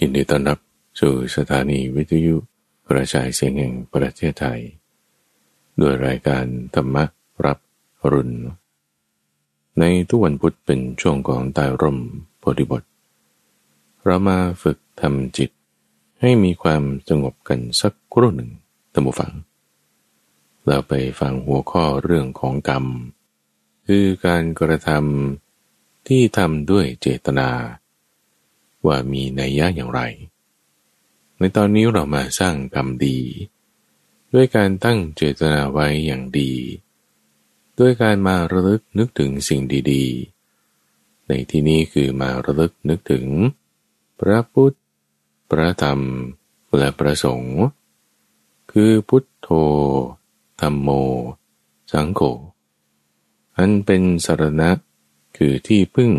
[0.00, 0.58] ยินดีต้อนรับ
[1.00, 2.36] สู่สถานีวิทยุ
[2.88, 4.60] กระจายเสียงแห่งประเทศไทย
[5.80, 6.44] ด้วยรายการ
[6.74, 6.96] ธรรม
[7.44, 7.58] รับ
[8.12, 8.36] รุณ
[9.78, 11.98] ในทุกวันพุธเป็นช่วงของตายร่ม
[12.38, 12.82] โพธิบท
[14.04, 15.50] เรามาฝึกทำจิต
[16.20, 18.50] ให้มีความสงบกันสักครู่หนึ่ง
[18.92, 19.32] ตัมบูฟัง
[20.66, 22.84] เราไปฟังหัวข้อเรื่องของกรรม
[23.86, 27.48] คือการกระทำที่ทำด้วยเจตนา
[28.86, 30.00] ว่ามีนัยยะอย่างไร
[31.38, 33.18] ในตอนนี้เรามาสร้างกรรมดี
[34.34, 36.52] ด้วยการตั้งเจตนาไว้อย่างดี
[37.78, 39.60] ด้วยการมาระลึกนึกถึงสิ่ง
[39.92, 43.26] ดีๆ ในที่นี้คือมาระลึกนึกถึง
[44.20, 44.76] พระพุทธ
[45.50, 46.00] พระธรรม
[46.76, 47.58] และพระสงฆ์
[48.72, 49.48] คือพุทโธ
[50.60, 50.88] ธรรมโม
[51.92, 52.20] สังโฆ
[53.56, 54.70] อันเป็นสารณะ
[55.36, 56.12] คือที่พึ่ง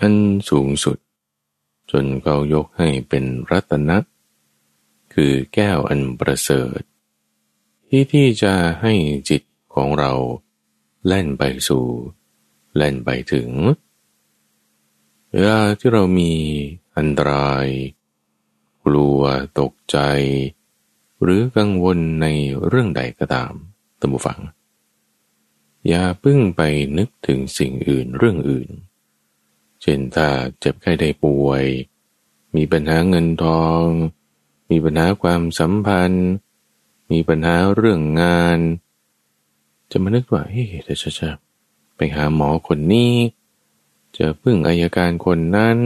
[0.00, 0.14] อัน
[0.50, 0.98] สูงสุด
[1.90, 3.98] จนเขายกให้เป็นรัตนะ
[5.14, 6.80] คือแก้วอันประเสริฐ
[7.88, 8.94] ที่ที่จะให้
[9.30, 9.42] จิต
[9.74, 10.12] ของเรา
[11.06, 11.86] แล่นไปสู่
[12.76, 13.48] แล่นไปถึง
[15.30, 16.32] เวลาที่เรามี
[16.96, 17.66] อันตราย
[18.84, 19.20] กลัว
[19.60, 19.98] ตกใจ
[21.22, 22.26] หรือกังวลใน
[22.66, 23.52] เรื่องใดก็ตาม
[24.00, 24.40] ตัมบูฟัง
[25.88, 26.60] อย่าพึ่งไป
[26.98, 30.28] นึกถึงสิ่งอื่นเรื่องอื่นเช่นถ้า
[30.60, 31.64] เจ็บไข้ได้ป่วย
[32.56, 33.86] มีปัญหาเงินทอง
[34.70, 36.28] มีปัญหาความสัมพันธ์
[37.10, 38.58] มีปัญหาเรื่องงาน
[39.90, 41.30] จะมานึกว่าเฮ้ยเดี๋ยวจะ
[41.96, 43.14] ไปหาหมอคนนี้
[44.16, 45.78] จะพึ่งอายการคนนั้น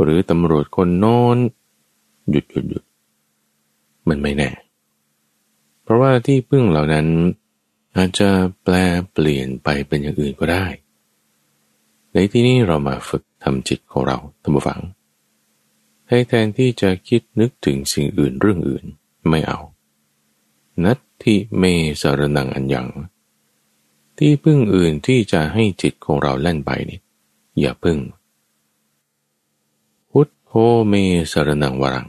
[0.00, 1.36] หรือตำรวจคนโน้น
[2.30, 2.84] หยุดหยุดหยุด
[4.08, 4.50] มันไม่แน่
[5.82, 7.06] เพราะว่าที่พึ่งเหล่านั้น
[7.96, 8.30] อาจจะ
[8.62, 8.74] แปล
[9.12, 10.66] เปลี่ยนไปเป็นอย่างอื่นก็ได้
[12.12, 14.80] ในที่นี้เรามาฝึกทำจิตของเราทำฝัง
[16.08, 18.84] ให้แทนที่จะคิดนึกถึงสิ่งอื่นเรื่องอื่น
[19.28, 19.60] ไม่เอา
[20.84, 21.64] นัตทิเม
[22.00, 22.88] สารนังอันยัง
[24.18, 27.00] ที่พึ่งอื่นที่จะให้จิตของเราแล่นไปนี่
[27.60, 27.98] อย่าพึ่ง
[30.10, 30.52] พุทโธ
[30.88, 30.94] เม
[31.32, 32.08] สารนังวรัง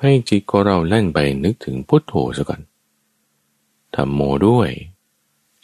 [0.00, 2.60] ให้จิตของเราแล่นไปนึกถึงพุทโธซะก่อน
[3.94, 4.70] ธรรมโมด้วย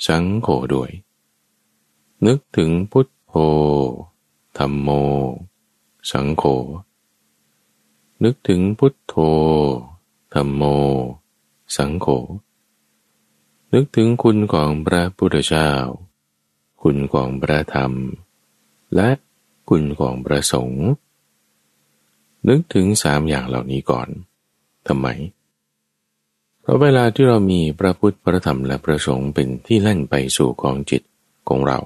[0.06, 0.90] สังโฆด้วย
[2.26, 3.34] นึกถึงพุทโธ
[4.58, 4.88] ธรรมโม
[6.10, 6.44] สังโฆ
[8.24, 9.14] นึกถึงพุทโธ
[10.34, 10.62] ธรรมโม
[11.76, 12.06] สังโฆ
[13.72, 15.70] นึกถึงคุณของพระพุทธเจ้า
[16.82, 17.92] คุณของพระธรรม
[18.94, 19.10] และ
[19.68, 20.86] คุณของพระสงฆ์
[22.48, 24.08] นึกถึงสามอย่างเหล่านี้ก่อน
[24.86, 25.06] ทำไม
[26.60, 31.02] เพราะเวลาที่เรามีพระพุทธพระธรรมและพระสงฆ์เป็นที่แล่นไปสู่กองจิต
[31.48, 31.80] ของเรา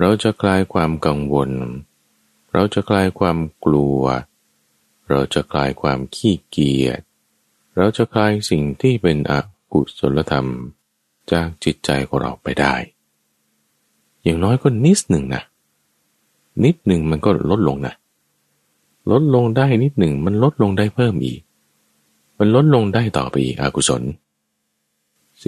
[0.00, 1.50] เราจะคลายความกังวล
[2.52, 4.00] เราจะคลายความกลัว
[5.08, 7.00] เราจะคลายความขี้เกียจ
[7.76, 9.32] เราจะคลายสิ่งที่เป็นอ
[9.72, 10.48] กุศลธรรม
[11.32, 12.74] จากจิตใจของเราไปได้
[14.22, 15.42] อย่างน้อยก็นิดหนึ่งนะ
[16.64, 17.94] นิดหนึ่งมันก็ลดลงนะ
[19.10, 21.40] ลดลงได้นิดหนึ่งมันลดลงได้เพิ่มอีก
[22.38, 24.02] มันลดลงได้ต่อไปอีกอกุศล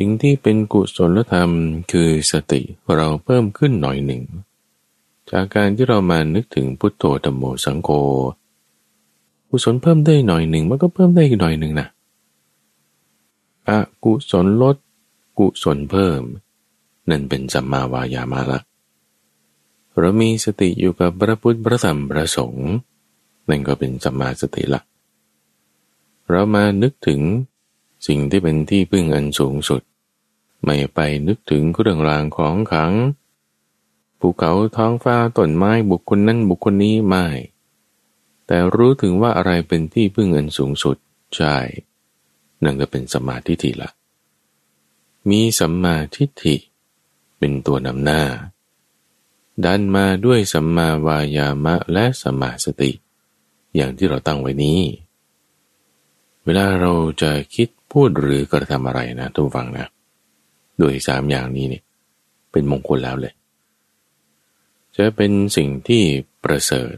[0.01, 1.51] สิ่งที่เป็นกุศลธรรม
[1.93, 2.61] คือสติ
[2.95, 4.23] เราเพิ่มขึ้นหน่อยหนึ่ง
[5.31, 7.91] จากการที่เรามานึกถึงพุทโธธรรมโมสังโฆ
[9.49, 11.87] กุศลเพิ่มได้หน่อยหนึ่งมันก็เพิ่มได้อีกหน่อยหนึ่งนะ
[13.69, 14.77] อะกุศลลด
[15.39, 16.21] กุศลเพิ่ม
[17.11, 18.61] นั่นเป็นสัมมาวายามาละ
[19.99, 22.71] เรามีสติอยู่กับพระพุทธพระธรรมพระสงฆ์
[23.49, 24.81] นั่นก็เป็นสัมมาสติละ
[26.29, 27.21] เรามานึกถึง
[28.07, 29.83] สิ่งที่เป็นที่พึ่งอันสูงสุด
[30.65, 32.93] ไม่ไปนึกถึงเรื่องรางของขัง
[34.21, 37.27] ภูเขาท้องฟ้าต้นไม้บุคคลนั้นบุคคลนี้ไม่
[38.47, 40.97] แต่รู้ถึงว่าอะไรเป็นที่พึ่งอันสูงสุด
[41.37, 41.57] ใช่
[42.65, 43.91] นั่นก็เป็นสมาธิฐิละ
[45.31, 46.57] มีสัมมาทิฏฐิ
[47.39, 48.23] เป็นตัวนำหน้า
[49.65, 52.91] ดันมาด้วยสัมมาวายามะและสัมมาสติ
[53.77, 54.81] อย่างที่เราตั้งไว้นี้
[56.45, 56.93] เวลาเรา
[57.23, 59.87] จะคิด พูดหรือกระทำอะไรนะทุกฟังนะ
[60.79, 61.83] โดยสามอย่างนี้เนี่ย
[62.53, 63.35] เป็นมงคลแล้วเลย
[64.97, 66.03] จะเป็นสิ่งที่
[66.45, 66.95] ประเสริฐ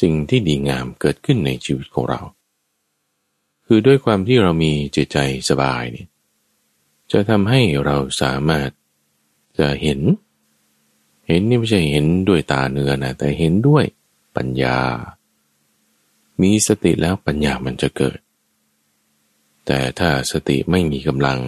[0.00, 2.20] สิ่งที่ดีงามเกิดขึ้นในชีวิตของเรา
[3.66, 5.18] คือด้วยความที่เรามีจิตใจ
[5.48, 6.08] สบายเนี่ย
[7.12, 8.70] จะทำให้เราสามารถ
[9.58, 10.00] จะเห็น
[11.28, 13.84] เห็นนี่ไม่ใช่เห็นด้วยตาเนื้อนะแต่เห็นด้วย
[14.36, 14.78] ปัญญา
[16.42, 18.18] มีสติแล้วปัญญามันจะเกิด
[19.66, 21.40] แต่ถ้าสติไม่มีกำลัง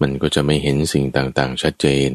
[0.00, 2.10] มันก็จะไม่เห็นสิ่งต่างๆ ชัดเจน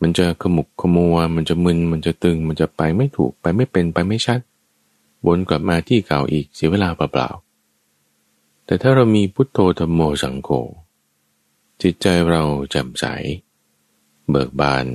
[0.00, 4.40] มันจะขมุกขมัว มันจะมึน มันจะตึง มันจะไปไม่ถูก ไปไม่เป็น ไปไม่ชัด
[5.26, 10.48] วนกลับมาที่เก่าอีกเสียเวลาเปล่าๆ แต่ถ้าเรามีพุทโธธรรมโมสังโฆ
[11.82, 13.04] จิตใจเราแจ่มใส
[14.30, 14.86] เบิกบาน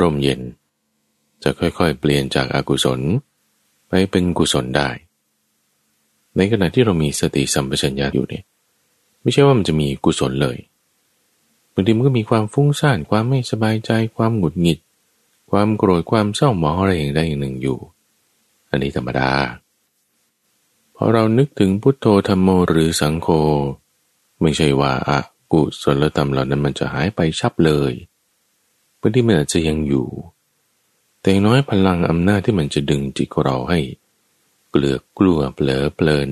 [0.00, 0.40] ร่มเย็น
[1.42, 3.00] จะค่อยๆ เปลี่ยนจากอากุศล
[3.88, 4.88] ไปเป็นกุศลได้
[6.36, 8.44] ในขณะที่เรามีสติสัมปชัญญะอยู่เนี่ย
[9.22, 10.58] ไม่ใช่ว่ามันจะมีกุศลเลย
[11.74, 14.78] บางทีมันก็มีความฟุ้งซ่านความไม่สบายใจ ความหงุดหงิด
[15.50, 17.78] ความโกรธความเศร้าหมองอะไรอย่างใดอย่างหนึ่งอยู่
[18.70, 19.30] อันนี้ธรรมดา
[20.94, 23.28] พอเรานึกถึงพุทโธธรรมโมหรือสังโฆ
[24.40, 25.18] ไม่ใช่ว่าอะ
[25.52, 27.92] กุศลธรรมเหล่านั้นมันจะหายไปชับเลย
[29.00, 30.08] บางทีมันอาจจะยังอยู่
[31.20, 33.80] แต่น้อยพลังอำนาจที่มันจะดึงจิตของเราให้
[34.72, 36.30] เกลือกกลัวเปลอเพลิน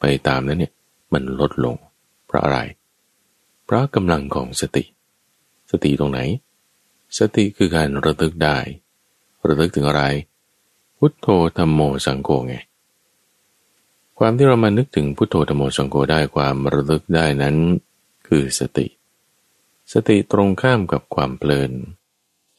[0.00, 0.72] ไปตามนั้นเนี่ย
[1.12, 1.76] มันลดลง
[2.26, 2.58] เพราะอะไร
[3.64, 4.84] เพราะกำลังของสติ
[5.70, 6.20] สติตรงไหน
[7.18, 8.58] สติคือการระลึกได้
[9.48, 10.02] ระลึกถึงอะไร
[10.98, 11.26] พุทโธ
[11.58, 12.56] ธรรมโมสังโฆไง
[14.18, 17.56] ความที่เรามานึกถึงพุทโธธรรมโมสังโฆได้ความระลึกได้นั้น
[18.28, 18.86] คือสติ
[19.92, 21.72] สติตรงข้ามกับความเพลิน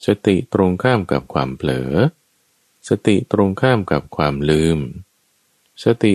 [0.05, 1.91] สติตรงข้ามกับความเผลอ
[2.89, 4.79] สติตรงข้ามกับความลืม
[5.83, 6.13] สติ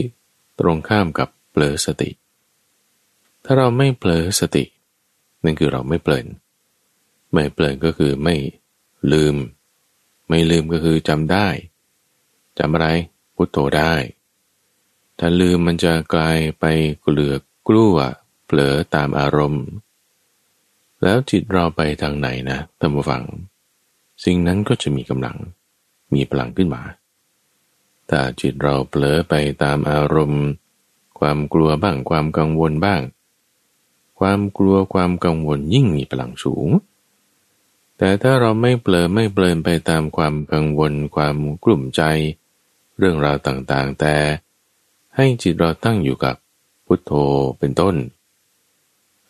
[0.58, 2.10] ตรงข้ามกับเผลอสติ
[3.44, 4.64] ถ้าเราไม่เผลอสติ
[5.44, 6.26] นั่นคือเราไม่เปลิน
[7.32, 8.36] ไม่เปลินก็คือไม่
[9.12, 9.36] ลืม
[10.28, 11.48] ไม่ลืมก็คือจำได้
[12.58, 12.86] จำอะไร
[13.34, 13.94] พุทโธได้
[15.18, 16.64] ถ้าลืมมันจะกลายไป
[17.02, 17.96] เกลือกกลัว
[18.46, 19.66] เผลอตามอารมณ์
[21.02, 23.22] แล้วจิตเราไปทางไหนนะท่านผู้ฟัง
[24.24, 25.36] สิ่งนั้นก็จะมีกำลัง
[26.14, 26.82] มีพลังขึ้นมา
[28.10, 30.44] ถ้าจิตเราเผลอไปตามอารมณ์
[31.18, 33.02] ความกลัวบ้างความกังวลบ้าง
[34.20, 36.68] ความกลัวความกังวลยิ่งมีพลังสูง
[37.98, 42.02] แต่ถ้าเราไม่เผลอไม่เปลินไปตามความกังวล ความกลุ่มใจ
[42.98, 44.14] เรื่องราวต่างๆ แต่
[45.16, 46.36] ให้จิตเราตั้งอยู่กับ
[46.86, 47.12] พุทโธ
[47.58, 47.96] เป็นต้น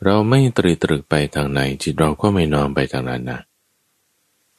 [0.04, 3.40] เราไม่ตรีตรึกไปทางไหน จิตเราก็ไม่น้อมไปทางนั้นนะ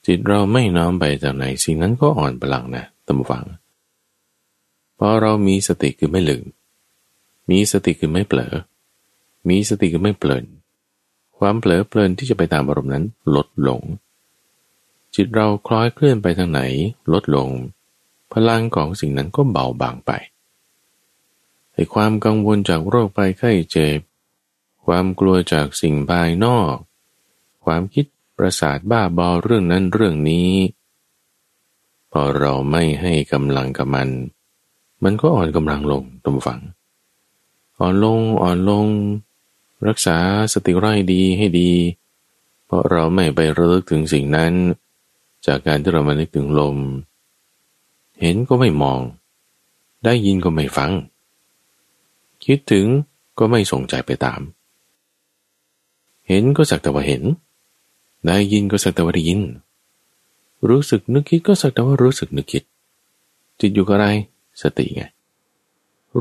[0.06, 6.46] จิตเราไม่น้อมไปทางไหนสิ่งนั้นก็อ่อนพลังนะตามฟังเพราะเรามีสติคือไม่ลืม
[7.50, 8.54] มีสติคือไม่เผลอ
[9.50, 10.46] มีสติคือไม่เปลิน
[11.38, 13.06] ความเผลอเพลินที่จะไปตามอารมณ์นั้น
[13.36, 13.82] ลดลง
[15.16, 16.62] จิตเราคล้อยเคลื่อนไปทางไหน
[17.14, 17.50] ลดลง
[18.34, 20.12] พลังของสิ่งนั้นก็เบาบางไป
[21.74, 24.00] ไอ้ความกังวลจากโรคไปไข้เจ็บ
[24.86, 26.76] ความกลัวจากสิ่งภายนอก
[27.66, 28.06] ความคิด
[28.38, 30.52] ประสาทบ้าบอเรื่องนั้นเรื่องนี้
[32.12, 34.10] พอเราไม่ให้กำลังกับมัน
[35.04, 36.62] มันก็อ่อนกำลังลงตมฝัง
[37.80, 38.88] อ่อนลงอ่อนลง
[39.88, 40.18] รักษา
[40.54, 41.72] สติไร้ดีให้ดี
[42.66, 44.54] เพราะเราไม่ไประลึกถึงสิ่งนั้น
[45.46, 46.78] จากการที่เรามานึกถึงลม
[48.22, 49.00] เห็นก็ไม่มอง
[50.06, 50.92] ได้ยินก็ไม่ฟัง
[52.46, 52.86] คิดถึง
[53.40, 54.42] ก็ไม่สนใจไปตาม
[56.28, 57.24] เห็นก็สักแต่ว่าเห็น
[58.26, 59.42] ได้ยินก็สักแต่ว่าได้ยิน
[60.70, 62.64] รู้สึกนึกคิดก็สักแต่ว่ารู้สึกนึกคิด
[63.60, 64.08] จิตอยู่กับอะไร
[64.62, 65.04] สติไง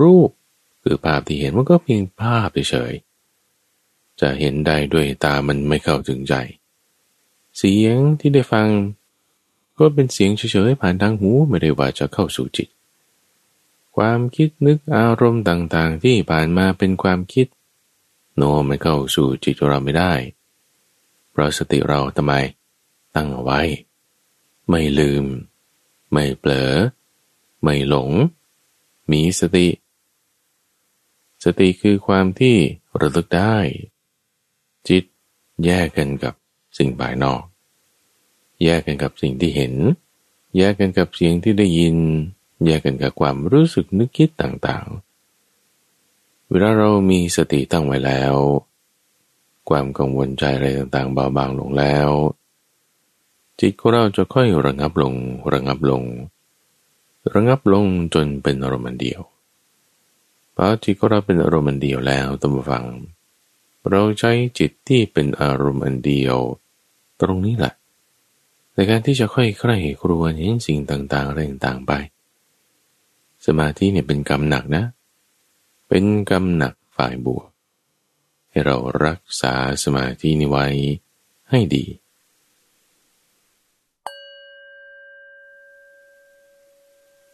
[0.00, 0.30] รูป
[0.82, 2.92] คือภาพที่เห็นมันก็เพียงภาพเฉย
[4.20, 6.34] จะเห็นได้ด้วยตามันไม่เข้าถึงใจ
[7.56, 8.68] เสียงที่ได้ฟัง
[9.78, 12.68] ก็เป็นเสียงเฉยๆผ่านทางหูไม่ได้ว่าจะเข้าสู่จิต
[13.96, 17.46] ความคิดนึกอารมณ์ต่างๆ ที่ผ่านมาเป็นความคิด
[18.36, 20.12] โน้มเข้าสู่จิตเราไม่ได้
[21.30, 22.32] เพราะสติเราทำไม
[23.14, 23.60] ตั้งเอาไว้
[24.68, 25.24] ไม่ลืม
[26.12, 26.72] ไม่เผลอ
[27.66, 28.10] ไม่หลง
[29.10, 29.68] มีสติ
[31.44, 32.56] สติคือความที่
[33.00, 33.56] ระลึกได้
[34.88, 35.04] จิต
[35.64, 36.34] แยกกันกับ
[36.78, 37.42] สิ่งภายนอก
[38.64, 39.74] แยกกันกับสิ่งที่เห็น
[40.56, 41.96] แยกกันกับเสียงที่ได้ยิน
[42.64, 48.34] แยกกันกับความรู้สึกนึกคิดต่างๆ เวลาเรามีสติตั้งไว้แล้ว
[49.68, 52.10] ความกังวลใจอะไรต่างๆเบาบางลงแล้ว
[53.60, 55.14] จิตของเราจะค่อยระงับลง
[55.52, 56.02] ระงับลง
[57.34, 59.20] ระงับลงจนเป็นอารมณ์เดียว
[60.54, 62.84] พอจิตของเราเป็นอารมณ์เดียวแล้วตั้งฟัง
[63.90, 66.36] เราใช้จิตที่เป็นอารมณ์อันเดียว
[67.20, 67.74] ตรงนี้แหละ
[68.74, 71.92] ในการที่จะค่อยใคร่ครวญเห็นสิ่งต่างๆอะไรต่างๆไป
[73.46, 74.84] สมาธิเนี่ยเป็นกรรมหนักนะ
[75.88, 77.48] เป็นกำหนักฝ่ายบวก
[78.50, 79.54] ให้เรารักษา
[79.84, 80.66] สมาธินิไว้
[81.50, 81.84] ให้ดี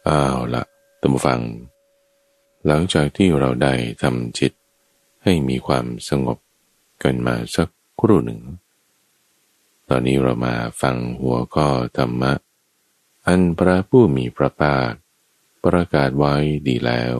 [0.09, 0.63] อ้าวละ
[1.01, 1.41] ตัมฟัง
[2.65, 4.51] หลังจากที่เราได้ทำจิต
[5.23, 6.37] ให้มีความสงบ
[7.03, 7.69] กันมาสัก
[7.99, 8.41] ครู่หนึ่ง
[9.87, 11.67] ตอนนี้เรามาฟังหัวข้อ
[11.97, 12.33] ธรรมะ
[13.27, 14.91] อันพระผู้มีพระภาค
[15.63, 16.33] ประกาศไว้
[16.67, 17.17] ดีแล้ว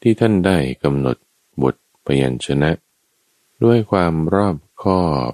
[0.00, 1.16] ที่ท่านได้กำหนด
[1.62, 1.74] บท
[2.06, 2.70] พยัญชนะ
[3.64, 5.32] ด้วยความรอบคอบ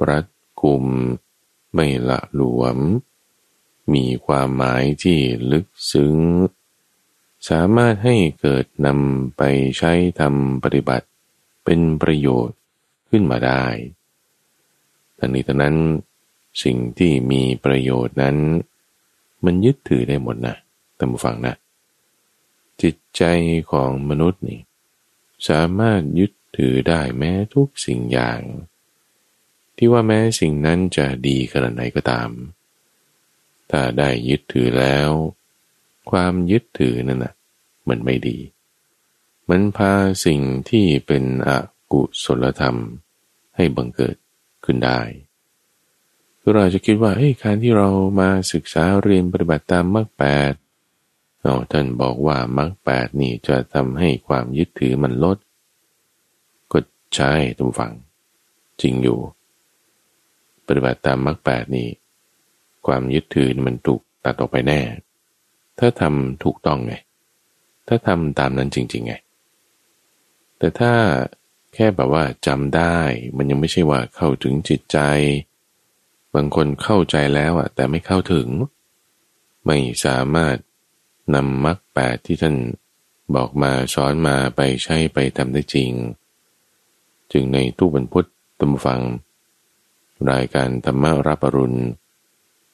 [0.00, 0.26] ปรัด
[0.60, 0.84] กุม
[1.74, 2.78] ไม่ละหลวม
[3.94, 5.18] มีความหมายที่
[5.52, 6.16] ลึกซึ้ง
[7.48, 9.42] สามารถให้เกิดนำไป
[9.78, 11.06] ใช้ทำปฏิบัติ
[11.64, 12.58] เป็นประโยชน์
[13.10, 13.64] ขึ้นมาได้
[15.18, 15.76] ทั้งนี้ทั้งนั้น
[16.62, 18.36] สิ่งที่มีประโยชน์นั้น
[19.44, 20.56] มันยึดถือได้หมดนะ
[20.98, 21.54] ท่านผู้ฟังนะ
[22.82, 23.22] จิตใจ
[23.72, 24.60] ของมนุษย์นี่
[25.48, 28.40] สามารถยึดถือได้แม้ทุกสิ่งอย่าง
[29.76, 32.30] ที่ว่าแม้สิ่งนั้นจะดีขนาดไหนก็ตาม
[33.70, 35.10] ถ้าได้ยึดถือแล้ว
[36.10, 37.34] ความยึดถือนั่นนะ
[37.88, 38.38] มันไม่ดี
[39.48, 39.92] มันพา
[40.26, 41.50] สิ่งที่เป็นอ
[41.92, 42.76] กุศลธรรม
[43.56, 44.16] ให้บังเกิด
[44.64, 45.00] ขึ้นได้
[46.40, 47.88] คือเราจะคิดว่าเฮ้ยการที่เรา
[48.20, 50.52] มาศึกษาเรียนปฏิบัติตามมรรคแปด
[51.42, 55.38] เราท่านบอกว่ามรรคแปดนี่จะทำให้ความยึดถือมันลด
[56.72, 56.78] ก็
[57.14, 57.92] ใช่ทุกฝัง
[58.80, 59.18] จริงอยู่
[60.66, 61.88] ปฏิบัติตามมรรคแปดนี่
[62.86, 64.80] ความยึดถือมันถูกตัดออกไปแน่
[65.78, 66.94] ถ้าทำถูกต้องไง
[67.88, 69.14] ถ้าทำตามนั้นจริง ๆ ไง
[70.58, 70.92] แต่ถ้า
[71.74, 72.98] แค่แบบว่าจำได้
[73.36, 74.98] มันยังไม่ใช่ว่าเข้าถึงจิตใจ
[76.34, 78.48] บางคนเข้าใจแล้วอะ แต่ไม่เข้าถึง
[79.66, 80.56] ไม่สามารถ
[81.34, 82.56] นำมรรคแปดที่ท่าน
[83.34, 85.90] บอกมาสอนมาไปใช้ไปทำได้จริง
[87.32, 89.00] จึงในตู้บรรพุทธตมฟัง
[90.30, 91.78] รายการธรรมรับอรุณ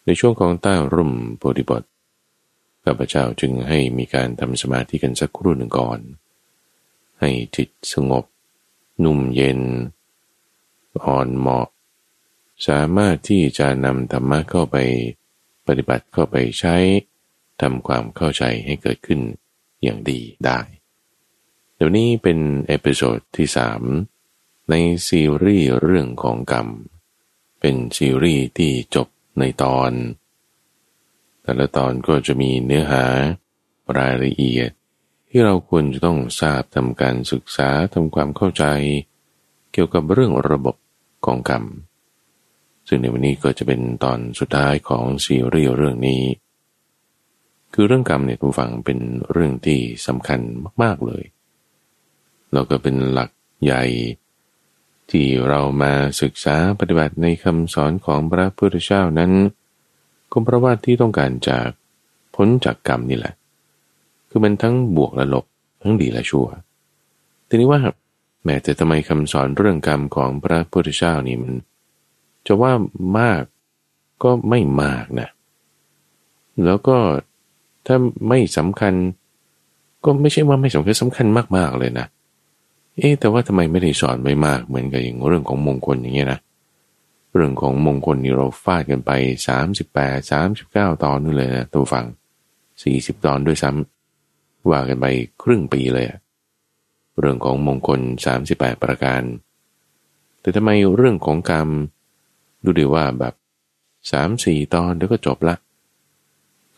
[0.05, 1.83] ในช่วงของใต้ร่มโพธิบท
[2.85, 6.01] ข้าพเจ้าจึงให้มีการทำสมาธิกันสักครู่หนึ่งก่อน
[7.21, 8.25] ให้จิตสงบ
[9.05, 9.61] นุ่มเย็น
[11.05, 11.69] อ่อนเหมาะ
[12.67, 14.77] สามารถที่จะนำธรรมะเข้าไป
[15.67, 16.77] ปฏิบัติเข้าไปใช้
[17.61, 19.21] ทำความเข้าใจให้เกิดขึ้น
[19.83, 20.59] อย่างดีได้
[21.75, 23.83] เดี๋ยวนี้เป็น episode ที่สาม
[24.71, 24.75] ใน
[25.09, 26.69] ซีรีส์เรื่องของกรรม
[27.61, 29.09] เป็นซีรีส์ที่จบ
[29.39, 29.91] ในตอน
[31.43, 33.05] แต่ละตอนก็จะมีเนื้อหา
[33.99, 34.71] รายละเอียด
[35.29, 38.65] ที่เราควรจะต้องทราบทำการศึกษาทำความเข้าใจ
[39.73, 40.77] เกี่ยวกับเรื่องระบบ
[41.27, 41.65] ของกรรม
[42.89, 46.23] ซึ่งในวันนี้ก็จะเป็นตอนสุดท้ายของซีรีส์เรื่องนี้
[47.75, 48.99] คือเรื่องกรรมเนี่ยทุกฝังเป็น
[49.33, 50.41] เรื่องที่สำคัญ
[50.83, 51.25] มาก ๆเลย
[52.53, 53.31] แล้วก็เป็นหลัก
[53.65, 53.85] ใหญ่
[55.11, 55.93] ที่เรามา
[56.23, 59.33] ศึกษาปฏิบัติในคำสอนของพระพุทธเจ้านั้น
[60.33, 61.69] ก็เพราะว่าที่ต้องการจาก
[62.35, 63.35] พ้นจากกรรมนี่แหละ
[64.29, 65.45] คือมันทั้งบวกและลบ
[65.83, 66.47] ทั้งดีและชั่ว
[67.49, 67.81] ทีนี้ว่า
[68.45, 71.53] แม้แต่ทำไมคำสอนเรื่องกรรมของพระพุทธเจ้านี่มัน
[72.47, 72.73] จะว่า
[73.19, 73.43] มาก
[74.23, 75.29] ก็ไม่มากนะ
[76.65, 76.97] แล้วก็
[77.87, 77.97] ถ้า
[78.29, 78.95] ไม่สำคัญ
[80.05, 82.07] ก็ไม่ใช่ว่าไม่สำคัญสำคัญมากๆเลยนะ
[82.99, 86.41] เอ๊แต่ว่าทำไมไม่ได้สอนไว้มากเหมือนกับอย่างเรื่องของมงคลอย่างเงี้ยนะ
[87.35, 89.11] เรื่องของมงคลนี่เราฟาดกันไป
[89.49, 92.05] สามสิบแปดสามสิบเก้าตอนนู่นเลยนะตัวฟัง
[92.83, 95.07] สี่สิบตอนด้วยซ้ำว่ากันไป
[95.43, 96.07] ครึ่งปีเลย
[97.21, 99.23] เรื่องของมงคลสามสิบแปดประการ
[100.41, 101.69] แต่ทำไมเรื่องของกรรม
[102.65, 103.35] ดูดีว่าแบบ
[104.11, 105.57] สามสี่ตอนแล้วก็จบละ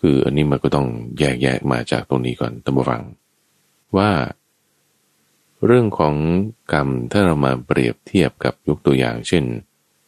[0.01, 0.87] คืออันนี้มันก็ต้อง
[1.19, 3.03] แยกแยะมาจากตรงนี้ก่อนตั้งฟัง
[3.97, 4.11] ว่า
[5.65, 6.15] เรื่องของ
[6.73, 9.45] กรรมถ้าเรามาเปรียบเทียบกับยกตัวอย่าง เช่น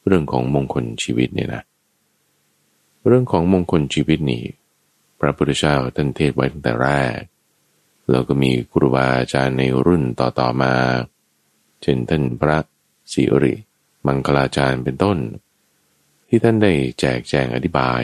[0.06, 1.62] เรื่องของมงคลชีวิตเนี่ยนะ
[3.06, 4.42] เรื่องของมงคลชีวิตนี่
[5.20, 7.20] พระพุทธเจ้าท่านเทศไว้ตั้งแต่แรก
[8.10, 10.74] แล้วก็มีครูบาอาจารย์ในรุ่นต่อๆมา
[11.82, 12.58] เช่นท่านพระ
[13.12, 13.54] สิริ
[14.06, 15.18] มังคลาจารย์เป็นต้น
[16.28, 18.02] ที่ท่านได้แจกแจงอธิบาย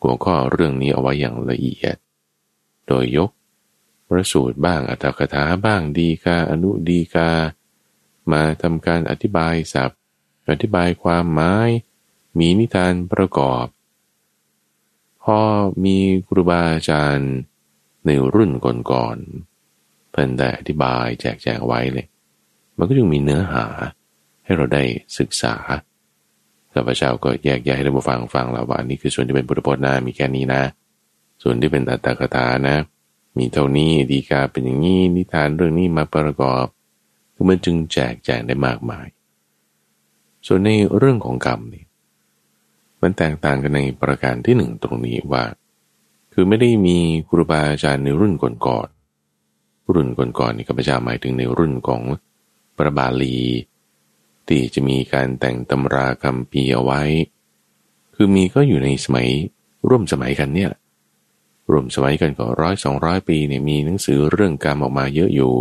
[0.00, 1.96] หัวข้อเรื่องนี้เอาไว้อย่างละเอียด
[2.86, 3.30] โดยยก
[4.08, 7.30] พระสูตรบ้างอัตถกถาบ้างดีกาอนุดีกา
[8.32, 10.00] มาทำการอธิบายศัพท์
[10.50, 11.70] อธิบายความหมาย
[12.38, 13.66] มีนิทานประกอบ
[15.22, 15.38] พอ
[15.84, 15.96] มี
[16.26, 17.32] ครูบาอาจารย์
[18.06, 22.06] ในรุ่นก่อนๆเพิ่นได้อธิบายแจกแจงไว้เลย
[22.78, 23.66] มันก็จึงมีเนื้อหา
[24.44, 24.82] ให้เราได้
[25.18, 25.54] ศึกษา
[26.72, 30.62] ข้าพเจ้าก็แยกแยะให้ท่านผู้ฟังฟังแล้วว่านี่คือส่วนที่เป็นพุทธพจน์นะมีแค่นี้นะ
[31.42, 32.76] ส่วนที่เป็นอัตถกถานะ
[33.36, 36.66] มีเท่านี้ดีกาเป็นอย่างนี้นิทานเรื่องนี้มาประกอบ
[37.34, 39.06] คือมันจึงแจกแจงได้มากมาย
[40.46, 41.84] ส่วนในเรื่องของกรรมนี่
[43.02, 45.44] มันแตกต่างกันในประการที่หนึ่งตรงนี้ว่า
[46.32, 52.02] คือไม่ได้มีครูบาอาจารย์ในรุ่นก่อนๆรุ่นก่อนๆนี่ข้าพเจ้าหมายถึงในรุ่นของ
[52.76, 53.38] พระบาลี
[54.48, 57.02] ที่จะมีการแต่งตำราคำปีเอาไว้
[58.14, 59.28] คือมีก็อยู่ในสมัย
[59.88, 60.70] ร่วมสมัยกันเนี่ย
[61.70, 65.54] รวมสมัยกันก็ร้อยสองร้อยปีเนี่ยมีหนังสือเรื่องกรรมออกมาเยอะอยู่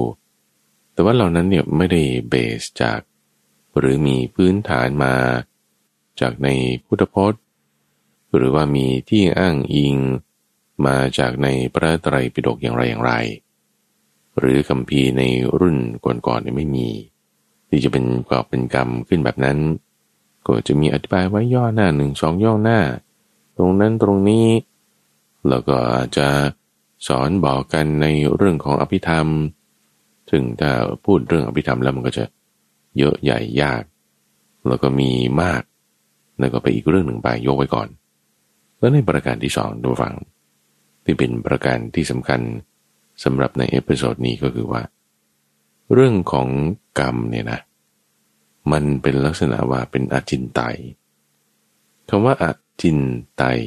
[0.93, 2.99] แต่ว่าเหล่านั้นเนี่ยไม่ได้เบสจาก
[3.77, 5.15] หรือมีพื้นฐานมา
[6.21, 6.47] จากใน
[6.85, 7.41] พุทธพจน์
[8.35, 9.95] หรือว่ามีที่อ้างอิง
[10.85, 13.13] มาจากในพระไตรปิฎกอย่างไรอย่างไร
[14.37, 15.23] หรือคำพีใน
[15.59, 16.87] รุ่นก่อนๆเนี่ยไม่มี
[17.69, 19.57] ที่จะเป็นกอบเป็นกรรมขึ้นแบบนั้น
[20.47, 22.79] ก็จะมีอธิบายไว้ย่อหน้าหนึ่งสองย่อหน้า
[23.57, 24.45] ตรงนั้นตรงนี้
[25.49, 26.27] แล้วก็อาจจะ
[27.07, 29.27] สอนบอกกันในเรื่องของอภิธรรม
[30.31, 30.71] ถึงถ้า
[31.05, 32.25] พูดเรื่องอภิธรรมแล้วมันก็จะ
[32.97, 33.83] เยอะใหญ่ยาก
[34.67, 35.11] แล้วก็มี
[35.41, 35.61] มาก
[36.39, 37.87] นั่นก็ไปอีกเรื่องหนึ่งไปยกไว้ก่อน
[38.79, 40.13] แล้วในประการที่สองผู้ฟัง
[41.03, 42.41] ที่เป็นประการที่สำคัญ
[43.23, 44.81] สำหรับใน episode นี้ก็คือว่า
[45.93, 46.47] เรื่องของ
[46.99, 47.59] กรรมเนี่ยนะ
[48.71, 50.77] มันเป็นลักษณะว่าเป็นอจินไตย
[52.09, 52.45] คำว่าอ
[52.81, 52.99] จิน
[53.37, 53.59] ไตย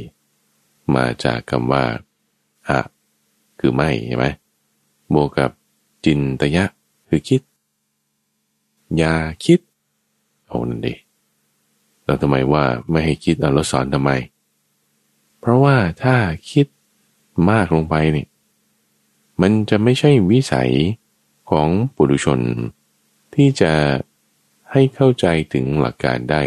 [0.94, 1.84] มาจากคำว่า
[2.68, 2.78] อะ
[3.58, 5.50] คือไม่ใช่ไหมบวกกับ
[6.04, 6.64] จินตยะ
[7.08, 7.40] คือคิด
[8.96, 9.14] อย่า
[9.44, 9.60] คิด
[10.46, 10.94] เอานั่นดิ
[12.04, 14.10] เราทำไมว่าไม่ให้คิดเราสอนทำไม
[15.40, 16.16] เพราะว่าถ้า
[16.50, 16.66] คิด
[17.50, 18.26] มากลงไปนี่
[19.40, 20.70] มันจะไม่ใช่วิสัย
[21.50, 22.40] ของปุถุชน
[23.34, 23.72] ที่จะ
[24.72, 26.42] ให้เข้าใจถึงหลักการได้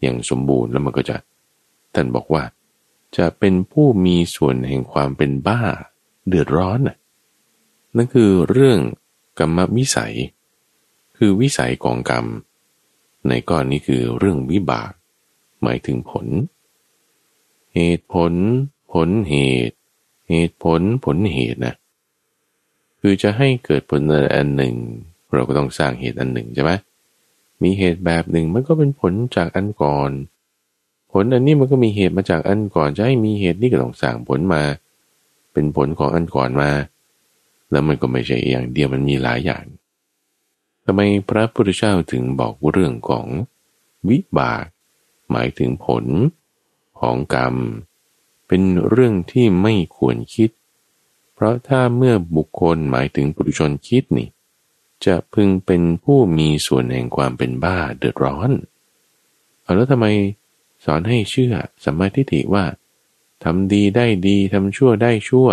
[0.00, 1.16] อย่างสมบูรณ์แล้วมันก็จะ
[1.94, 2.42] ท่านบอกว่า
[3.16, 5.60] จะเป็นผู้มีส่วนแห่งความเป็นบ้า
[6.28, 6.96] เดือดร้อนน่ะ
[7.96, 8.78] นั่นคือเรื่อง
[9.38, 10.14] กรรมวิสัย
[11.16, 12.26] คือวิสัยของกรรม
[13.28, 14.92] ในก้อนนี้คือเรื่องวิบาก
[15.62, 16.26] หมายถึงผล
[17.74, 18.32] เหตุผล
[18.92, 19.34] ผลเห
[19.68, 19.76] ตุ
[20.30, 21.74] เหตุผลผลเหตุนะ
[23.00, 24.00] คือจะให้เกิดผล
[24.34, 24.74] อันหนึ่ง
[25.32, 26.72] เราก็ต้องสร้างเหตุอันหนึ่งใช่ไหม
[27.62, 30.10] มีเหตุแบบหนึ่งมันก็เป็นผลจากอันก่อน
[31.12, 34.62] ผลอันนี้มันก็มีเหตุมาจากอันก่อนจะให้มีเหตุนี่ก็ต้องสั่งผลมา
[35.52, 36.70] เป็นผลของอันก่อนมา
[37.70, 39.64] แล้วมันก็ไม่ใช่อย่างเดียวมันมีหลายอย่าง
[40.84, 43.26] ทำไมพระพุทธเจ้าถึงบอกเรื่องของ
[44.08, 44.64] วิบาก
[45.30, 46.04] หมายถึงผล
[47.00, 47.54] ของกรรม
[48.46, 50.50] เป็นเรื่องที่ไม่ควรคิด
[51.34, 54.28] เพราะถ้าเมื่อบุคคลหมายถึงปุถุชนคิดนี่
[55.04, 58.50] จะพึงเป็นผู้มีส่วนแห่งความเป็นบ้าเดือดร้อน
[59.62, 60.06] เอาแล้วทำไม
[60.86, 62.64] สอนให้เชื่อสัมมาทิฏฐิว่า
[63.44, 65.48] ทำดีได้ดีทำชั่วได้ชั่ว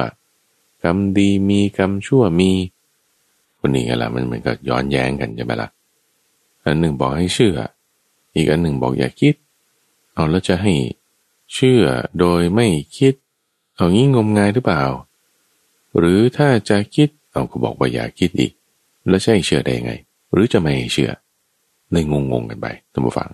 [0.84, 2.52] กรรมดีมีกรรมชั่วมี
[3.60, 5.70] คนนี้กันละมันเหมือนกับย้อนแย้งกันใช่ไหมละ่ะ
[6.64, 7.56] อันหนึ่งบอกให้เชื่อ
[8.36, 9.36] อีกอันหนึ่งบอกอย่าคิด
[10.14, 10.74] เอาแล้วจะให้
[11.54, 11.84] เชื่อ
[12.20, 12.68] โดยไม่
[12.98, 13.14] คิด
[13.76, 14.84] เอางี้งมงายหรือเปล่า
[15.98, 18.52] หรือถ้าจะคิดเอาก็บอกว่าอย่าคิดอีก
[19.08, 19.94] แล้วให้เชื่อได้ไง
[20.32, 21.12] หรือจะไม่เชื่อ
[21.92, 23.30] เลยงงงกันไปท่านผู้ฟัง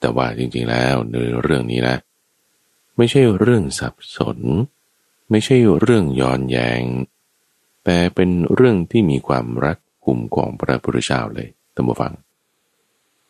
[0.00, 1.96] แต่ว่าจริงๆแล้วในเรื่องนี้นะ
[2.96, 4.38] ไม่ใช่เรื่องสับสน
[5.30, 6.82] ไม่ใช่เรื่องย้อนแยง
[7.84, 12.12] แต่เป็นเรื่องที่มีความรักกลุ่มของพระพุทธเจ้าเลยตั้งฟัง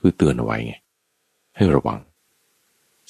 [0.00, 0.74] คือเตือนเอาไว้ไง
[1.56, 2.00] ให้ระวัง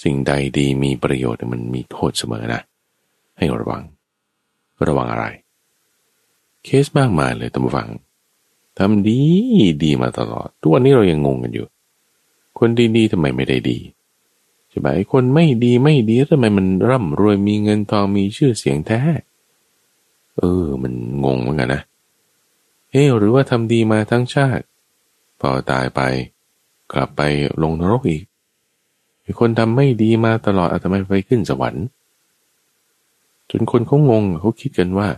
[0.03, 2.63] สิ่งใดดีมีประโยชน์มันมีโทษเสมอนะ
[3.37, 3.83] ให้ระวัง
[4.87, 5.27] ระวังอะไร
[6.65, 7.89] เคสมากมายเลยตั้งฟัง
[8.79, 9.21] ทำดี
[9.83, 11.67] ดีมาตลอด ทุกวันนี้เรายังงงกันอยู่
[12.59, 13.79] คนดีๆทำไมไม่ได้ดี
[14.69, 19.01] ใช่ไหมคนไม่ดีไม่ดีทำไมมันร่ำรวยมีเงินทองมีชื่อเสียงแท้
[20.39, 20.93] เออ มัน
[21.25, 21.83] งงเหมือนกันนะ
[22.91, 24.65] เฮ้หรือว่าทำดีมาทั้งชาติ
[25.41, 26.01] พอตายไป
[26.93, 27.23] กลับไป
[27.63, 28.23] ลงนรกอีก
[29.41, 31.85] คนทำไม่ดีมาตลอดอาทำไมไปขึ้นสวรรค์
[33.51, 35.09] จนคนเขางงเขาคิดกันว่า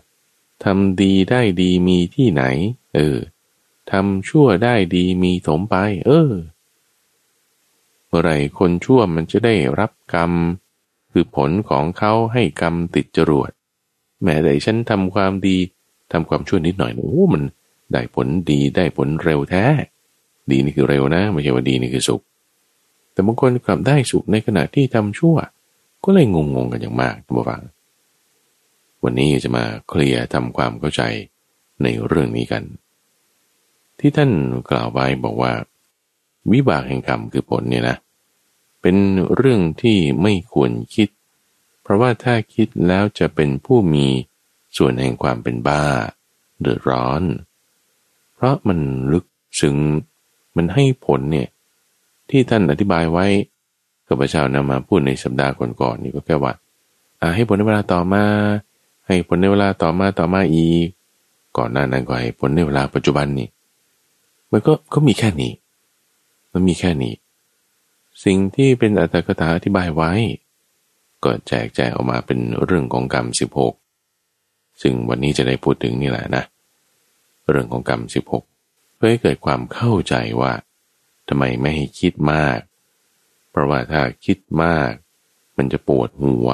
[0.65, 2.43] ทำดีได้ดีมีที่ไหน
[2.95, 3.17] เออ
[3.91, 5.75] ทำชั่วได้ดีมีสมไป
[6.07, 6.31] เออ
[8.09, 10.33] เมื่อไรคนชั่วมันจะได้รับกรรม
[11.13, 13.51] คือผลของเขาให้กรรมติดจรวด
[14.23, 15.57] แม้แต่ฉันทำความดี
[16.13, 17.43] ทำความชั่วนิดหน่อยโอ้มัน
[17.93, 19.65] ได้ผลดีได้ผลเร็วแท้
[20.51, 22.23] ดีนี่คือเร็วนะไม่ใช่ว่าดีนี่คือสุข
[23.13, 25.37] แต่บางคนกลับได้สุขในขณะที่ทำชั่ว
[26.05, 27.63] ก็เลยงงงกันอย่างมากท่านผู้ฟัง
[29.05, 31.03] วันนี้จะมาเคลียร์ทำความเข้าใจ
[31.83, 32.63] ในเรื่องนี้กัน
[33.99, 34.31] ที่ท่าน
[34.71, 35.53] กล่าวไว้บอกว่า
[36.53, 37.97] วิบากแห่งกรรมคือผลเนี่ยนะ
[38.83, 38.97] เป็น
[39.37, 41.09] เรื่องที่ไม่ควรคิด
[41.83, 44.07] เพราะว่าถ้าคิดแล้วจะเป็นผู้มี
[44.77, 45.85] ส่วนแห่งความเป็นบ้า
[46.61, 47.23] เดือดร้อน
[48.35, 48.79] เพราะมัน
[49.13, 49.25] ลึก
[49.61, 49.77] ซึ้ง
[50.57, 51.49] มันให้ผลเนี่ย
[52.31, 53.27] ที่ท่านอธิบายไว้
[54.07, 56.53] กับพระเจ้านำมาพูดในสัปดาห์ก่อนๆนี่ก็แค่ว่า
[57.35, 58.25] ให้ผลในเวลาต่อมา
[59.07, 60.87] ให้ผลในเวลาต่อมาต่อมาอีก
[61.57, 63.49] ก่อนหน้านั้นก็ให้ผลในเวลาปัจจุบันนี่
[64.51, 65.53] มันก็ก็มีแค่นี้
[66.59, 67.15] มันมีแค่นี้
[68.25, 70.13] สิ่งที่เป็นอัตถกถาอธิบายไว้
[71.25, 73.27] ก็แจกแจงออกมาเป็นเรื่องของกรรม
[74.05, 76.45] 16 ซึ่งวันนี้จะได้พูดถึงนี่แหละนะ
[77.51, 78.01] เรื่องของกรรม
[78.49, 80.53] 16 เพื่อให้เกิดความเข้าใจว่า
[81.29, 82.59] ทำไมไม่ให้คิดมาก
[83.51, 84.93] เพราะว่าถ้าคิดมาก
[85.57, 86.49] มันจะปวดหัว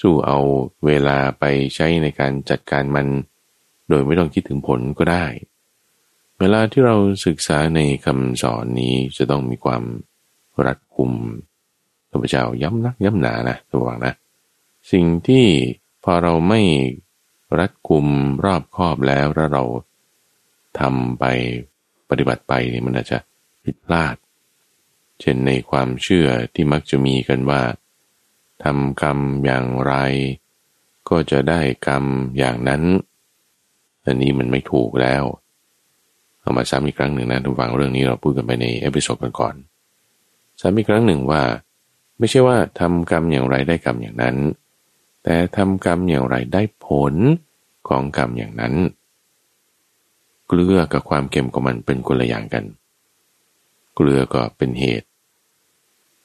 [0.00, 0.38] สู้เอา
[0.86, 3.06] เวลาไปใช้ในการจัดการมัน
[3.88, 5.26] โดยไม่ต้องคิดถึงผลก็ได้
[6.40, 6.96] เวลาที่เรา
[7.26, 9.82] ศึกษาในคำสอนนี้จะต้องมีความ
[10.66, 11.12] รัดกุม
[12.08, 14.14] พระพุทธเจ้าย้ำนักย้ำหนานะระวังนะ
[14.92, 15.46] สิ่งที่
[16.04, 16.60] พอเราไม่
[17.58, 18.06] รัดกุม
[18.44, 19.64] รอบคอบแล้วแล้วเรา
[20.78, 21.24] ทำไป
[22.08, 23.18] ปฏิบัติไปนี่มันอาจจะ
[23.64, 24.16] ผิดพลาด
[25.20, 27.62] เช่นในความเชื่อที่มักจะมีกันว่า
[28.64, 29.94] ทำกรรมอย่างไร
[31.08, 32.04] ก็จะได้กรรม
[32.38, 32.82] อย่างนั้น
[34.04, 35.24] อันนี้มันไม่ถูกแล้ว
[36.46, 39.54] เอามาซ้ำอีกครั้งหนึ่งนะผู้ฟังเรื่องนี้เราพูดกันไปใน episode ก่อน
[40.60, 41.42] ซ้ำอีกครั้งหนึ่งว่า
[42.18, 44.36] ไม่ใช่ว่าทำกรรมอย่างไรได้กรรมอย่างนั้น
[45.24, 47.14] แต่ทำกรรมอย่างไรได้ผล
[47.88, 48.74] ของกรรมอย่างนั้น
[50.48, 52.64] เกลือกับความเค็มของมันเป็นคนละอย่างกัน
[53.94, 55.08] เกลือก็เป็นเหตุ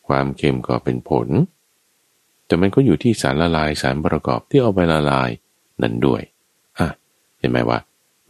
[0.07, 1.27] ความเค็มก็เป็นผล
[2.45, 5.29] แต่มันก็อยู่ที่สารละลายสารประกอบที่เอาไปละลาย
[5.81, 6.21] นั่นด้วย
[6.79, 6.87] อะ
[7.39, 7.79] เห็นไหมว่า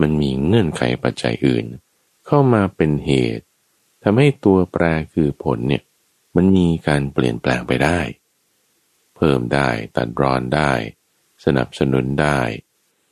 [0.01, 1.65] มันมีเงื่อนไขปัจจัยอื่น
[2.25, 3.45] เข้ามาเป็นเหตุ
[4.03, 4.83] ทำให้ตัวแปร
[5.13, 5.83] คือผลเนี่ย
[6.35, 7.99] มันมีการเปลี่ยนแปลงไปได้
[9.15, 10.73] เพิ่มได้ตัดรอนได้
[11.45, 12.39] สนับสนุนได้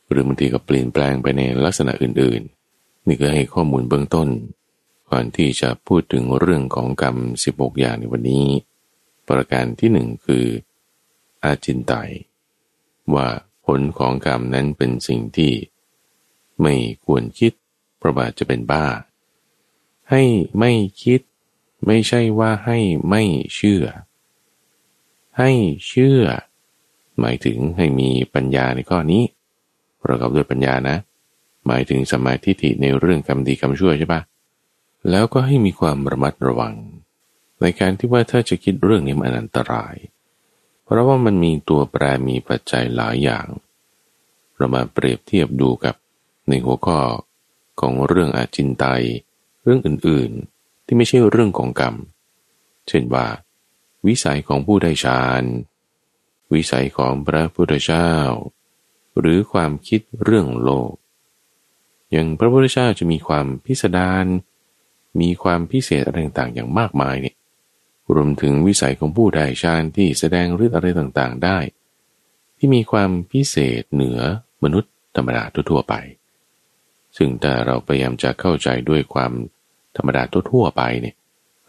[0.09, 4.29] หรือบางทีก็เปลี่ยนแปลงไปในลักษณะอื่นๆ นี่ก็ให้ข้อมูลเบื้องต้น
[5.09, 7.17] ก่อนที่จะพูดถึงเรื่องของกรรม
[7.49, 8.47] 16 อย่างในวันนี้
[9.27, 10.45] ประการที่หนึ่งคือ
[11.43, 11.93] อาจินไต
[13.13, 13.27] ว่า
[13.65, 15.53] ผลของกรรมนั้นเป็นสิ่งที่
[16.61, 17.53] ไม่ควรคิด
[17.97, 18.85] เพราะว่าจะเป็นบ้า
[20.09, 20.23] ให้
[20.59, 20.71] ไม่
[21.03, 21.21] คิด
[21.85, 22.77] ไม่ใช่ว่าให้
[23.09, 23.23] ไม่
[23.55, 23.85] เชื่อ
[25.37, 25.51] ให้
[25.87, 26.21] เชื่อ
[27.19, 29.23] หมายถึงให้มีปัญญาในข้อนี้
[30.03, 30.97] ประกอบด้วยปัญญานะ
[31.67, 34.21] หมายถึงสมาธิิในเรื่องกรรมดีกรรมชั่วใช่ปะ
[35.09, 36.75] แล้วก็ให้มีความระมัดระวัง
[37.61, 39.95] ในการที่ว่าถ้าจะคิดเรื่องนี้มันอันตราย
[40.83, 43.47] เพราะว่ามันมีตัวแปรมีปัจจัยหลายอย่าง
[44.55, 45.95] เรามาเปรียบเทียบดูกับ
[46.49, 47.01] ในหัวข้อ
[47.79, 49.03] ของเรื่องอาจินไตย
[49.63, 51.95] เรื่องอื่นๆ ที่ไม่ใช่เรื่องของกรรม
[52.87, 53.27] เช่นว่า
[54.07, 55.43] วิสัยของผู้ได้ฌาน
[56.53, 58.11] วิสัยของพระพุทธเจ้า
[59.19, 60.93] หรือความคิดเรื่องโลก
[62.11, 64.25] อย่างพระพุทธเจ้าจะมีความพิสดาร
[65.21, 67.35] มีความพิเศษอะไรต่างๆ อย่างมากมายเนี่ย
[68.13, 71.57] รวมถึงวิสัยของผู้ได้ฌานที่แสดงฤทธิ์อะไรต่างๆ ได้
[72.57, 74.19] ที่มีความพิเศษเหนือ
[74.63, 75.95] มนุษย์ธรรมดาทั่วๆไป
[77.21, 79.31] ซึ่งถ้าเราพยายามจะเข้าใจด้วยความ
[79.95, 81.15] ธรรมดาทั่วๆไปเนี่ย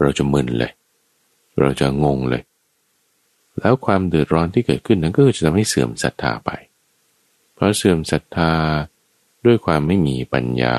[0.01, 0.73] เราจะมึนเลย
[1.61, 2.43] เราจะงงเลย
[3.61, 6.51] แล้วความเดือดร้อนที่เกิดขึ้นนั้นก็จะทำให้เสื่อมศรัทธาไป
[7.55, 8.53] เพราะเสื่อมศรัทธา
[9.47, 10.77] ด้วยความไม่มีปัญญา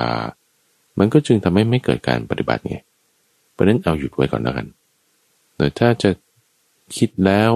[1.00, 2.78] มันก็จึงทำให้ไม่เกิดการปฏิบัติไง
[3.52, 4.68] เพราะนั้นเอาหยุดไว้ก่อนแล้วกัน
[5.56, 6.10] แต่ถ้าจะ
[6.98, 7.52] คิดแล้ว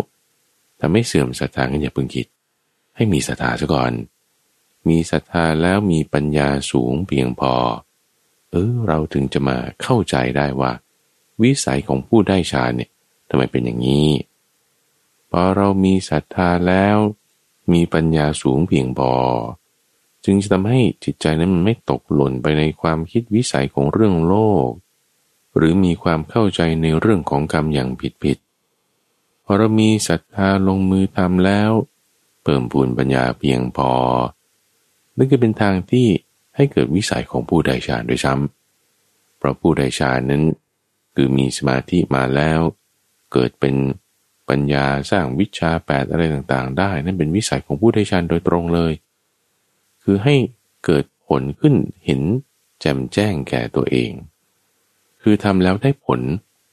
[0.82, 2.28] ทำให้เสื่อมศรัทธากันอย่าเพิ่งคิด
[2.96, 3.92] ให้มีศรัทธาซะก่อน
[4.88, 7.54] มีศรัทธาแล้วมีปัญญาสูงเพียงพอ
[8.52, 10.72] เออเราถึงจะมาเข้าใจได้ว่า
[11.42, 12.90] วิสัยของผู้ได้ฌานเนี่ย
[13.30, 14.10] ทำไมเป็นอย่างนี้
[15.32, 16.98] พอเรามีศรัทธาแล้ว
[17.74, 19.14] มีปัญญาสูงเพียงพอ
[20.26, 24.36] จึงจะทำให้จิตใจนั้นมันไม่ตกหล่นไปในความคิดวิสัยของเรื่องโล
[24.68, 24.70] ก
[25.56, 27.90] หรือมีความเข้าใจในเรื่องของกรรมอย่าง
[28.24, 31.72] ผิดๆพอเรามีศรัทธาลงมือทำแล้ว
[32.44, 33.92] เพิ่มพูนปัญญาเพียงพอ
[35.18, 36.08] นั่นก็เป็นทางที่
[36.56, 40.44] ให้เกิดวิสัยของผู้ใดฌานด้วยซ้ำเพราะผู้ใดฌานนั้น
[41.16, 42.60] คือมีสมาธิมาแล้ว
[43.34, 43.76] เกิดเป็น
[44.50, 48.94] ปัญญาสร้างวิชาแปดอะไรต่างๆ ได้ นั่นเป็นวิสัยของผู้ได้ฌานโดยตรงเลย
[50.04, 50.36] คือให้
[50.86, 51.76] เกิดผลขึ้น
[52.06, 52.22] เห็น
[52.80, 54.12] แจ่มแจ้งแก่ตัวเอง
[55.22, 56.22] คือทำแล้วได้ผล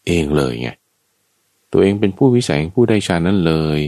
[0.06, 0.68] เองเลยไง
[1.72, 3.78] ตัวเองเป็นผู้วิสัยผู้ได้ฌานนั้นเลย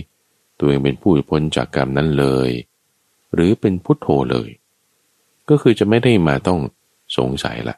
[0.59, 2.51] ตัวเองเป็นผู้พ้นจากกรรมนั้นเลย
[3.35, 4.49] หรือเป็นพุทโธเลย
[5.49, 6.61] ก็คือจะไม่ได้มาต้อง
[7.17, 7.77] สงสัยละ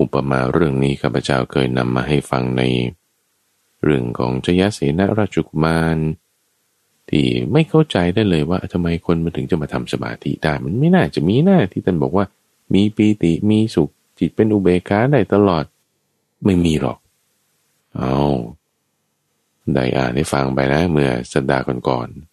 [0.00, 2.62] อุปมาเรื่องนี้ข้าพเจ้าเคยนำมาให้ฟังใน
[3.84, 5.98] เรื่องของจยเสนราชกุมาร
[7.10, 12.26] ที่ไม่เข้าใจได้เลยว่าทำไมคนมาถึงจะมาทำสมาธิได้ มันไม่น่าจะมีหน้าที่ท่านบอกว่า
[12.74, 15.64] มีปีติมีสุขจิตเป็นอุเบกขาได้ตลอด
[16.44, 16.98] ไม่มีหรอก
[17.96, 18.16] เอา
[19.74, 22.29] ได้อ่านได้ฟังไปนะเมื่อสัปดาห์ก่อนๆ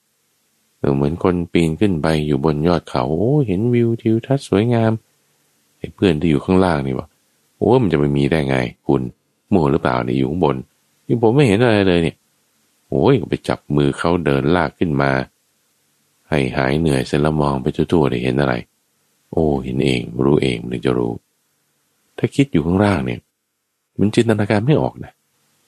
[0.96, 4.92] เหมือนคนปีนขึ้นไปอยู่บนยอดเขาโอ้เห็นวิวทิวทัศน์สวยงาม
[5.78, 7.08] ไอ้เพื่อนที่อยู่ข้างล่างนี่บอก
[7.58, 9.02] โอ้มันจะไม่มีได้ไง คุณ
[9.50, 10.56] โมหรือเปล่าเนี่ยอยู่ข้างบน
[11.08, 12.16] นี่ผมไม่เห็นอะไรเลยเนี่ย
[12.90, 15.12] โอ้ยไปจับมือเขาเดินลากขึ้นมา
[16.30, 18.54] ให้หายเหนื่อยเสร็จแล้วมองไปทั่วๆได้เห็นอะไร
[19.32, 21.12] โอ้เห็นเองรู้เองมันจะรู้
[22.18, 23.20] ถ้าคิดอยู่ข้างล่างเนี่ย
[24.00, 25.12] มันจินตนาการไม่ออกนะ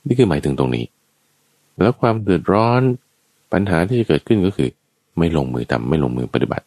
[0.05, 0.85] นี่คือหมายถึงตรงนี้
[1.79, 2.81] แล้วความเดือดร้อน
[3.51, 4.69] ปัญหาที่จะเกิดขึ้นก็คือ
[5.17, 6.65] ไม่ลงมือทำไม่ลงมือปฏิบัติ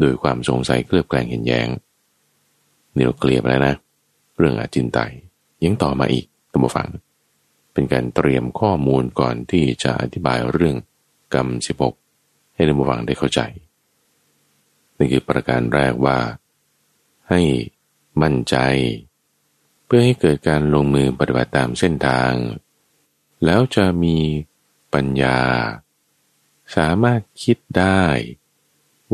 [0.00, 1.68] โดยความสงสัยเคลือบแคลงเห็นแยง้ง
[2.94, 3.74] นี่เราเคลียร์ไปแล้วนะ
[4.38, 4.98] เรื่องอาจินไต
[5.64, 6.88] ยังต่อมาอีกตัมฟัง
[7.72, 10.76] เป็นการเตรียมข้อมูลก่อนที่จะอธิบายเรื่อง
[11.34, 11.94] กรรมสิบก
[12.54, 13.40] ให้ตัมฟังได้เข้าใจ
[14.96, 16.18] นี่คือประการแรกว่า
[17.30, 17.40] ให้
[18.22, 18.56] มั่นใจ
[19.84, 22.32] เพื่อให้เกิดการลงมือปฏิบัติตามเส้นทาง
[23.44, 24.16] แล้วจะมี
[24.94, 25.38] ปัญญา
[26.76, 28.02] สามารถคิดได้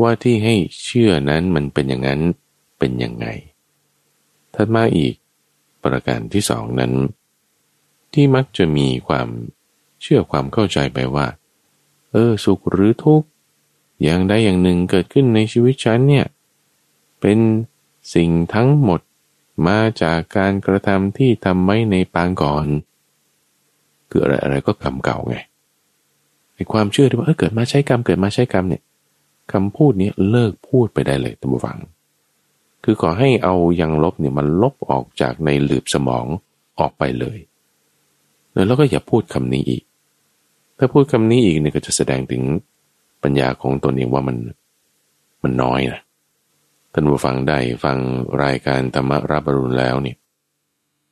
[0.01, 2.21] ว่าที่ให้เชื่อนั้นมันเป็นอย่างนั้น
[2.79, 3.27] เป็นยังไง
[4.53, 5.15] ถัดมาอีก
[5.83, 6.93] ประการที่สองนั้น
[8.13, 9.27] ที่มักจะมีความ
[10.01, 11.27] เชื่อความเข้าใจไปว่า
[12.11, 13.27] เออ สุขหรือทุกข์
[14.03, 16.25] อย่างใดอย่างหนึ่งเกิดขึ้นในชีวิตฉันเนี่ย
[17.21, 17.39] เป็น
[18.13, 19.01] สิ่งทั้งหมด
[19.67, 22.65] มาจากการกระทำที่ทำไว้ในปางก่อน
[24.09, 25.37] คืออะไรอะไรก็กรรมเก่าไง
[26.57, 28.81] ในความเชื่อที่ว่าเออเกิดมาใช้กรรมเกิดมาใช้กรรมเนี่ย
[29.51, 31.77] คำพูดนี้เลิกพูดไปได้เลยท่านผู้ฟัง
[32.83, 36.25] คือขอให้เอายังลบเนี่ยมันลบออกจากในหลืบสมอง
[36.79, 37.37] ออกไปเลย
[38.67, 39.83] แล้วก็อย่าพูดคำนี้อีก
[40.77, 42.41] ถ้าพูดคำนี้อีกเนี่ยก็จะแสดงถึง
[43.23, 44.37] ปัญญาของตนเองว่ามัน
[45.43, 46.01] มันน้อยนะ
[46.93, 47.97] ท่านผู้ฟังได้ฟัง
[48.43, 50.17] รายการธรรมรับรุณแล้วเนี่ย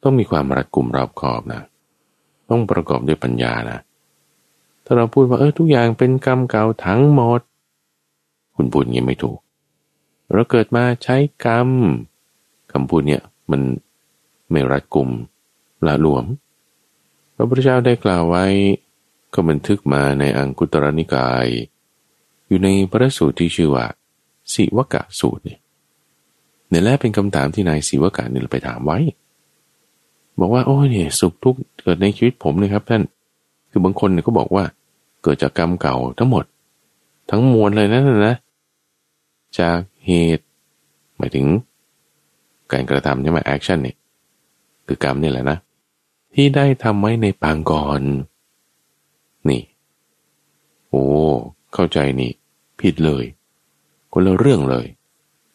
[0.03, 1.61] ต้องมีความรัดกุมรอบคอบนะ
[2.49, 3.79] ต้องประกอบด้วยปัญญานะ
[4.85, 7.41] ถ้าเราพูดว่าเออทุกอย่างเป็นกรรมเก่าทั้งหมด
[8.55, 9.39] คุณพูดงี้ไม่ถูก
[10.31, 11.69] เราเกิดมาใช้กรรม
[12.71, 13.61] คำพูดเนี่ยมัน
[14.51, 15.09] ไม่รัดกุม
[15.87, 16.25] ละหลวม
[17.35, 18.45] พระพุทธเจ้าได้กล่าวไว้
[19.33, 21.47] ก็บันทึกมาในอังคุตรนิกาย
[22.47, 23.85] อยู่ในพระสูตรที่ชื่อว่า
[24.53, 25.59] สิวกะสูตรเนี่ย
[26.71, 28.99] ในแรกเป็นคำถามที่นายสิวกะนี่ไปถามไว้
[30.39, 33.01] บอกว่าโอ้เนี่ยสุขทุกข์เกิดในชีวิตผมเลยครับท่าน
[33.75, 34.63] คือบางคนเนี่ยก็บอกว่า
[35.23, 36.45] เกิดจากกรรมเก่าทั้งหมด
[37.29, 38.35] ทั้งมวลเลยนั่นนะ
[39.59, 40.45] จากเหตุ
[41.17, 41.45] หมายถึง
[42.71, 43.97] การกระทำใช่ไหมแอคชั่นเนี่ย
[44.87, 45.57] คือกรรมนี่แหละนะ
[46.33, 48.01] ที่ได้ทำไว้ในปางก่อน
[49.49, 49.61] นี่
[50.89, 51.03] โอ้
[51.73, 52.31] เข้าใจนี่
[52.81, 53.23] ผิดเลย
[54.13, 54.85] คนละเรื่องเลย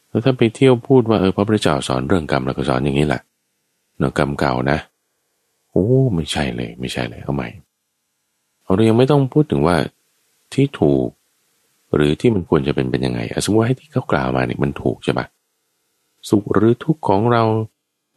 [0.08, 3.20] แล้วถ้าไปเที่ยวพูดว่าเออพระพุทธเจ้าสอนเรื่องกรรมแล้วก็สอนอย่างนี้แหละ
[3.98, 4.78] เนาะกรรมเก่านะ
[5.70, 7.48] โอ้ ไม่ใช่เลย ไม่ใช่เลยเอาใหม่
[8.74, 9.76] เรายังไม่ต้องพูดถึงว่า
[10.54, 11.08] ที่ถูก
[11.94, 15.26] หรือที่มันควรจะเป็นเป็นยังไงสมมติว่าให้ที่เขากล่าวมาเนี่ยมันถูกใช่ปะ
[16.30, 17.42] สุขหรือทุกข์ของเรา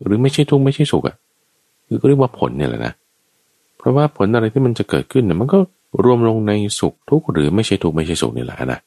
[0.04, 1.16] หรือไม่ใช่ทุกข์ไม่ใช่สุขอะ่ะ
[1.88, 2.94] คือก็เรียกว่าผลเนี่ยแหละนะ
[3.78, 5.60] เพราะว่าผลอะไรที่มันจะเกิดขึ้นเนี่ยมันก็
[6.04, 8.80] รวมลงในสุขทุกข์หรือไม่ใช่ทุกข์ไม่ใช่สุขนี่แหละนะ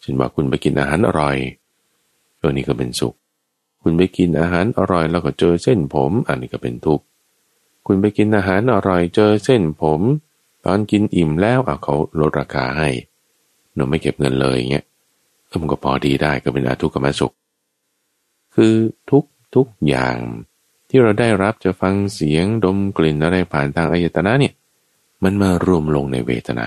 [0.00, 1.36] เช่นว่าคุณไปกินอาหารอร่อย
[2.40, 3.14] ตัวนี้ก็เป็นสุข
[3.82, 7.04] คุณไปกินอาหารอร่อย แล้วก็เจอเส้นผม อันนี้ก็เป็นทุกข์
[7.86, 10.00] คุณไปกินอาหารอร่อยเจอเส้นผม
[10.64, 12.88] ตอนกินอิ่มแล้วอะเขาลดราคาให้
[13.74, 14.84] หนูไม่เก็บเงินเลยเงี้ย
[15.50, 17.34] ก็มันก็พอดีได้ก็เป็นอาทุกขมสุข
[18.54, 18.74] คือ
[19.10, 19.24] ทุก
[19.54, 20.16] ทุกอย่าง
[20.88, 24.54] ที่เราได้รับจะฟังเสียงดมกลิ่นอะไรผ่านทางอายตนะเนี่ย
[25.22, 26.66] มันมารวมลงในเวทนา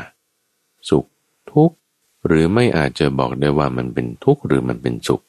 [0.90, 1.06] สุข
[1.52, 1.72] ทุก
[2.26, 5.22] หรือไม่อาจจะบอกได้ว่ามันเป็นทุกข์หรือมันเป็นสุข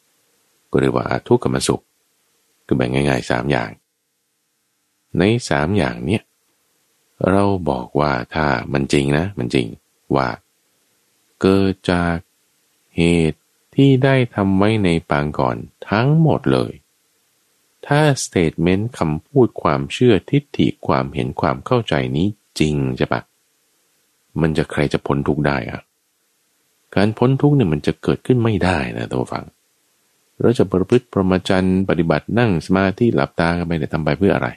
[0.71, 1.83] ก็เรียกว่าอาทุกขมสุข
[2.67, 3.71] คือแบ่งง่ายๆสามอย่าง
[5.19, 6.23] ในสามอย่างเนี้ย
[7.31, 9.67] เราบอกว่าถ้ามันจริงนะ มันจริง
[10.17, 10.29] ว่า
[11.41, 12.17] เกิดจาก
[12.97, 13.41] เหตุ
[13.75, 15.57] ที่ได้ทำไว้ในปางก่อน
[15.91, 16.73] ทั้งหมดเลย
[17.87, 22.27] ถ้าสเตทเมนต์คำพูดความเชื่อทิฏฐิความเห็นความเข้าใจนี้
[22.61, 23.23] จริงใช่ปะ
[24.41, 25.81] มันจะใครจะพ้นทุกได้อะ
[26.95, 29.45] การพ้นทุกเนี่ยมันจะเกิดขึ้นไม่ได้นะตัวฟัง
[30.41, 34.49] เราจะประพฤติประมาจันปฏิบัตินั่งสมาธิหลับตากันไปเนี่ยทำไปเพื่ออะไร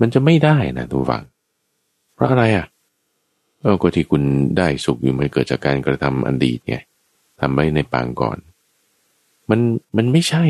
[0.00, 1.22] มันจะไม่ได้นะตัวฟัง
[2.18, 2.66] เพราะอะไรอะ
[3.62, 4.22] เออก็ที่คุณ
[4.58, 6.76] ได้สุขอยู่มันเกิดจากการกระทำอดีตไง
[7.40, 8.38] ทำไว้ในปางก่อน
[9.50, 9.60] มัน
[9.96, 10.44] มันไม่ใช่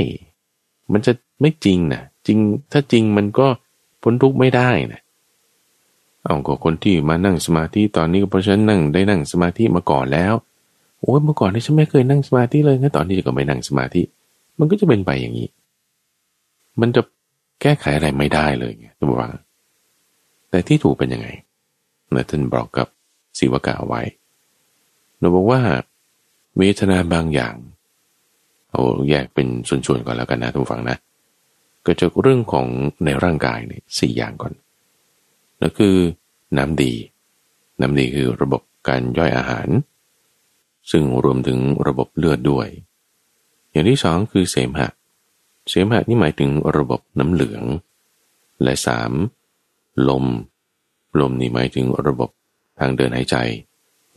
[0.93, 2.39] มันจะไม่จริงนะจริง
[2.73, 3.47] ถ้าจริงมันก็
[4.03, 5.01] พ้นทุกข์ไม่ได้นะ
[6.25, 10.35] เอาก็คนที่มานั่งสมาธิตอนนี้ก็เพราะฉันนั่งได้นั่งสมาธิมาก่อนแล้ว
[11.01, 14.03] โอ้ยเมื่อก่อนนี่ฉันไม่เคยนั่งสมาธิเลยงั้นตอนนี้ก็ไม่นั่งสมาธิ
[14.59, 15.49] มันก็จะเป็นไปอย่างนี้
[16.81, 17.03] มันจะ
[17.63, 19.33] แก้ไขอะไรไม่ได้เลยไงตัววัง
[20.51, 21.29] แต่ที่ถูกเป็นยังไง
[22.15, 22.89] นะท่านบอกกับ
[23.39, 24.03] ศิวกะไว้
[25.19, 25.61] เราบอกว่า
[26.59, 27.55] เวทนาบางอย่าง
[28.71, 30.97] เอาแยกเป็นส่วนๆก่อนแล้วกันนะทุกฝังนะ
[31.87, 32.67] ก็จะเรื่องของ
[33.05, 34.53] ในร่างกายเนี่ยสี่อย่างก่อน
[35.59, 35.97] แล้วคือ
[36.59, 36.93] น้ำดี
[37.81, 39.69] น้ำดีคือระบบการย่อยอาหาร
[40.91, 42.69] ซึ่งรวมถึงระบบเลือดด้วย
[43.71, 44.89] อย่างที่สองคือเสมหะ
[45.69, 47.63] เสมหะนี่หมายถึงระบบน้ำเหลือง
[48.63, 49.13] และสาม
[50.09, 50.25] ลม
[51.21, 52.31] ลมนี่หมายถึงระบบ
[52.79, 53.37] ทางเดินหายใจ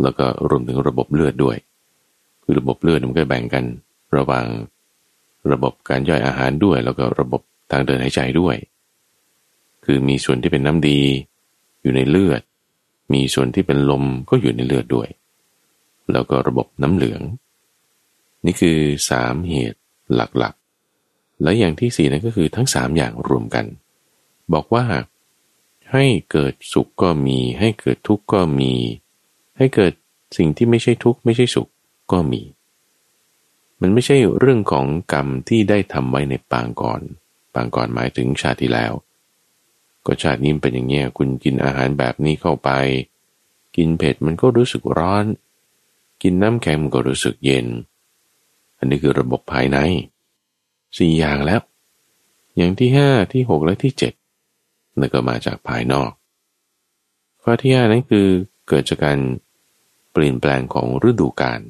[0.02, 1.58] แล้วก็รวมถึงระบบเลือดด้วย
[2.44, 3.64] คือระบบเลือดมันก็แบ่งกัน
[4.18, 4.46] ระหว่าง
[5.52, 8.56] ระบบการย่อยอาหารด้วย แล้วก็ระบบทางเดินหายใจด้วย
[9.86, 11.00] คือมีส่วนที่เป็นน้ำดี
[11.82, 12.42] อยู่ในเลือด
[13.14, 15.08] มีส่วนที่เป็นลมก็อยู่ในเลือดด้วย
[16.12, 17.22] แล้วก็ระบบน้ำเหลือง
[18.46, 18.78] นี่คือ
[19.10, 19.80] สามเหตุ
[20.16, 23.66] หลักๆ และอย่างที่สี่นั่นก็คือทั้งสามอย่างรวมกัน
[24.54, 24.84] บอกว่า
[25.94, 28.74] ให้เกิดสุขก็มี ให้เกิดทุกข์ก็มี
[29.58, 29.94] ให้เกิด
[30.38, 31.70] สิ่งที่ไม่ใช่ทุกข์ไม่ใช่สุข
[32.12, 32.42] ก็มี
[33.82, 37.02] มันไม่ใช่เรื่องของกรรมที่ได้ทำไว้ในปางก่อน
[37.54, 38.94] ปางก่อนหมายถึงชาติที่แล้ว
[40.06, 42.70] ก็ชาตินี้เป็นอย่างเงี้ยคุณกินอาหารแบบนี้เข้าไป
[43.76, 45.26] กินเผ็ดมันก็รู้สึกร้อน
[46.22, 47.68] กินน้ำแข็งมันก็รู้สึกเย็น
[48.78, 49.78] อันนี้คือระบบภายใน
[50.98, 51.62] สี่อย่างแล้ว
[52.58, 54.14] อย่างที่ห้าที่หกและที่เจ็ด
[55.00, 56.12] นั่นก็มาจากภายนอก
[57.44, 58.28] ข้อที่ห้านั้นคือ
[58.68, 59.20] เกิดจากการ
[60.12, 61.62] เปลี่ยนแปลงของฤดูกาล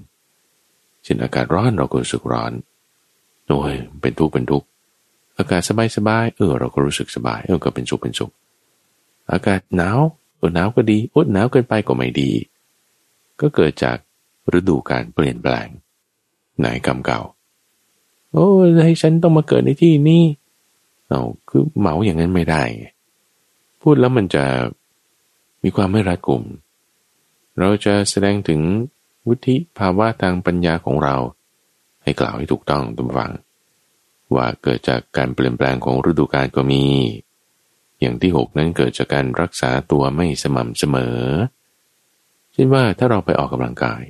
[1.04, 2.52] เช่นอากาศร้อนเราก็รู้สึกร้อน
[3.48, 4.68] โอ้ยเป็นทุกข์เป็นทุกข์
[5.38, 8.32] อากาศสบายสบายเออเราก็รู้สึกสบายเออก็เป็นสุขเป็นสุข
[9.32, 10.00] อากาศหนาว
[10.38, 12.32] เออหนาวก็ดีอดหนาวเกินไปก็ไม่ดี
[13.42, 13.98] ก็เกิดจาก
[14.58, 15.68] ฤดูการเปลี่ยนแปลง
[16.60, 17.22] ไหนกรรมเก่า
[18.32, 18.48] โอ้
[18.86, 20.24] ให้ฉันต้องมาเกิดในที่นี้
[21.08, 22.64] เอาคือเหมาอย่างนั้นไม่ได้
[23.82, 24.46] พูดแล้วมันจะ
[25.64, 26.44] มีความไม่รัดกุม
[27.60, 28.62] เราจะแสดงถึง
[29.28, 31.16] วุฒิภาวะทางปัญญาของเรา
[32.04, 33.32] ให้กล่าวให้ถูกต้องตุกฝัง
[34.36, 36.84] ว่าเกิดจากการเปลี่ยนแปลงของฤดูกาลก็มี
[38.00, 41.20] อย่างที่หกนั้นเกิดจากการรักษาตัวไม่สม่ำเสมอ
[42.54, 44.04] เช่นว่าถ้าเราไปออกกำลังกาย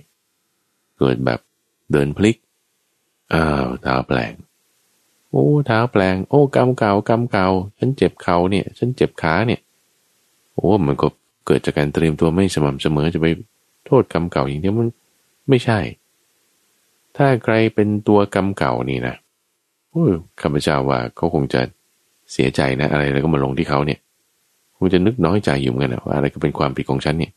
[1.00, 1.40] เกิดแบบ
[1.92, 2.38] เดินพลิก
[3.34, 4.34] อ้าวเท้าแปลง
[5.32, 7.48] โอ้เท้าแปลง โอ้กำเก่ากำเก่า
[7.80, 9.60] ฉันเจ็บเข่าเนี่ย ฉันเจ็บขาเนี่ย
[10.56, 11.08] โอ้มันก็
[11.48, 13.28] เกิดจากการเตรียมตัวไม่สม่ำเสมอจะไป
[13.86, 14.88] โทษกรรมเก่าอย่างเดียวมัน
[15.50, 15.80] ไม่ใช่
[17.18, 19.16] ถ้าใครเป็นตัวกรรมเก่านี่นะ
[19.92, 20.06] โอ้
[20.42, 21.62] ข้าพเจ้าว่าเขาคงจะ
[22.32, 24.00] เสียใจนะ อะไรแล้วก็มาลงที่เขาเนี่ย
[24.78, 27.32] คงจะนึกน้อยใจอยู่เหมือนกันว่าอะไรก็เป็นความผิดของฉันเนี่ย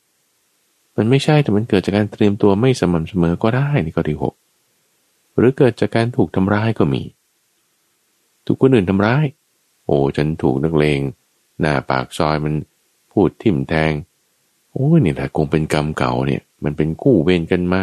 [0.96, 4.34] มันไม่ใช่แต่มันเกิดจากการเตรียมตัวไม่สม่ำเสมอก็ได้นี่ก็ที่หก
[5.36, 7.02] หรือเกิดจากการถูกทำร้ายก็มี
[8.46, 9.24] ถูกคนอื่นทำร้าย
[9.86, 11.00] โอ้ฉันถูกนักเลง
[11.60, 12.54] หน้าปากซอยมัน
[13.12, 13.92] พูดทิ่มแทง
[14.70, 17.82] โอ้นี่แหละคงเป็นกรรมเก่าเนี่ย มันเป็นกู้เวรกันมา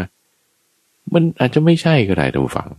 [1.14, 2.70] มันอาจจะไม่ใช่ก็ได้ท่านผู้ฟัง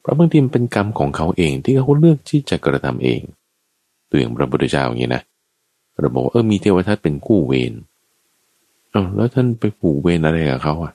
[0.00, 3.20] เพราะบางทีมันเป็นกรรมของเขาเองที่เขาเลือกที่จะกระทำเอง
[4.08, 5.22] ตัวอย่างพระพุทธเจ้าอย่างนี้นะ
[6.00, 7.72] เราบอกเออมีเทวทัตเป็นกู้เวร
[8.92, 10.92] เออแล้วท่านไปผูกเวรอะไรกับเขาอะ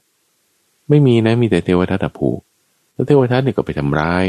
[0.89, 2.39] ไม่มีนะมีแต่เทวทัตผูก
[2.93, 4.25] แล้วเทวทัตเนี่ยก็ไปทำร้าย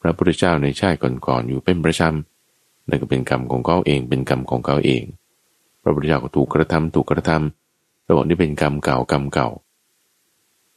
[0.00, 5.02] พระพุทธเจ้าในชาติก่อนๆอยู่เป็นประจำนั่นก็เป็นกรรมของเขาเองเป็นกรรมของเขาเอง
[5.82, 9.48] พระพุทธเจ้าก็ถูกกระทำถูกกระทำเราบอกนี่เป็นกรรมเก่ากรรมเก่า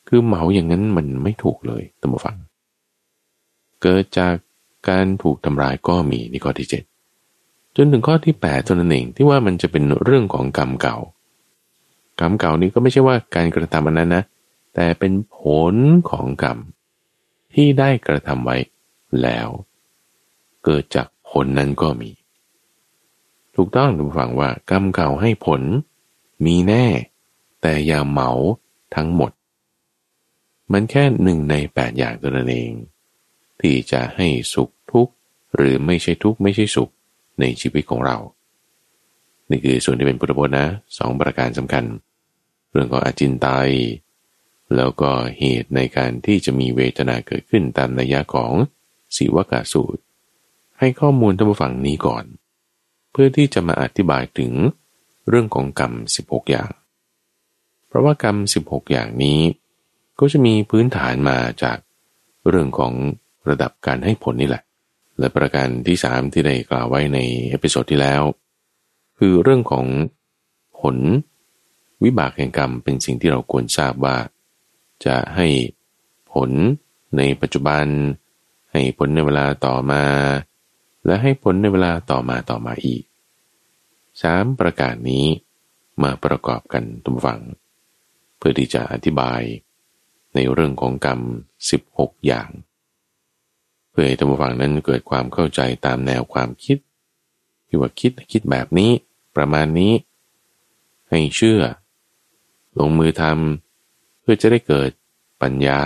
[0.08, 2.38] คือเหมาอย่างนั้นมันไม่ถูกเลยตั้งมาฟัง
[3.82, 4.36] เกิดจาก
[4.90, 6.84] การถูกทำร้ายก็มีนี่ข้อที่เจ็ด
[7.76, 10.98] จนถึงข้อที่แปดตัวนั้นเองที่ว่ามันจะเป็นเรื่องของกรรมเก่า
[12.20, 14.24] กรรมเก่านี้ก็ไม่ใช่ว่าการกระทำอันนั้นนะ
[14.76, 15.40] แต่เป็นผ
[15.74, 15.76] ล
[16.12, 16.58] ของกรรม
[17.54, 18.58] ที่ได้กระทำไว้
[19.22, 19.48] แล้ว
[20.64, 22.12] เกิดจากผลนั้นก็มี
[23.56, 25.62] ถูกต้องทุกฝังว่ากรรมเก่าให้ผล
[26.46, 26.86] มีแน่
[27.62, 28.32] แต่อย่าเหมา
[28.96, 29.32] ทั้งหมด
[30.72, 32.72] มันแค่หนึ่งในแปดอย่างตัวนั้นเอง
[33.62, 35.14] ที่จะให้สุขทุกข์
[35.56, 36.90] หรือไม่ใช่ทุกข์ไม่ใช่สุข
[37.40, 38.18] ในชีวิตของเรา
[39.50, 40.68] นี่คือส่วนที่เป็นพุทธพจน์นะ
[40.98, 41.86] สองประการสำคัญ
[42.72, 43.72] เรื่องของอาจินไตย
[44.76, 48.54] แล้วก็เหตุในการที่จะมีเวทนาเกิดขึ้นตามนัยยะของ
[49.16, 50.02] สีวกาสูตร
[50.80, 52.26] ให้ข้อมูลท่านผู้ฟังนี้ก่อน
[53.12, 54.52] เพื่อที่จะมาอธิบายถึง
[55.30, 56.72] เรื่องของกรรม 16 อย่าง
[57.88, 59.40] เพราะว่ากรรม 16 อย่างนี้
[60.20, 61.78] ก็จะมีพื้นฐานมาจาก
[62.50, 62.94] เรื่องของ
[63.50, 64.64] ระดับการให้ผลนี่แหละ
[65.20, 67.20] และประการที่สามที่ได้กล่าวไว้ใน
[67.50, 68.22] episode ที่แล้ว
[69.18, 69.86] คือเรื่องของ
[70.80, 70.98] ผล
[72.04, 74.18] วิบากแห่งกรรมเป็นสิ่งที่เราควรทราบว่า
[75.06, 75.48] จะให้
[76.34, 76.52] ผล
[77.18, 77.86] ในปัจจุบัน
[78.72, 80.04] ให้ผลในเวลาต่อมา
[81.06, 83.04] และให้ผลในเวลาต่อมาต่อมาอีก
[84.22, 85.26] สามประการนี้
[86.04, 87.42] มาประกอบกันทุกฝัง
[88.38, 89.42] เพื่อที่จะอธิบาย
[90.36, 91.20] ในเรื่องของกรรม
[91.74, 92.50] 16 อย่าง
[93.90, 96.78] เพื่อให้ท่านผู้ฟังนั้นเกิดความเข้าใจตามแนวความคิด
[97.68, 98.92] ที่ว่าคิดคิดแบบนี้
[99.36, 99.94] ประมาณนี้
[101.10, 101.62] ให้เชื่อ
[102.80, 104.90] ลงมือทำเพื่อจะได้เกิด
[105.42, 105.82] ปัญญา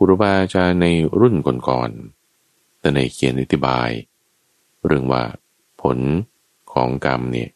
[0.08, 0.86] รูบาอาจารย์ใน
[1.20, 1.34] รุ่น
[1.68, 3.90] ก่อนๆแต่ในเขียนอธิบาย
[4.86, 5.24] เรื่องว่า
[5.82, 5.98] ผล
[6.72, 7.50] ของกรรมเนี่ย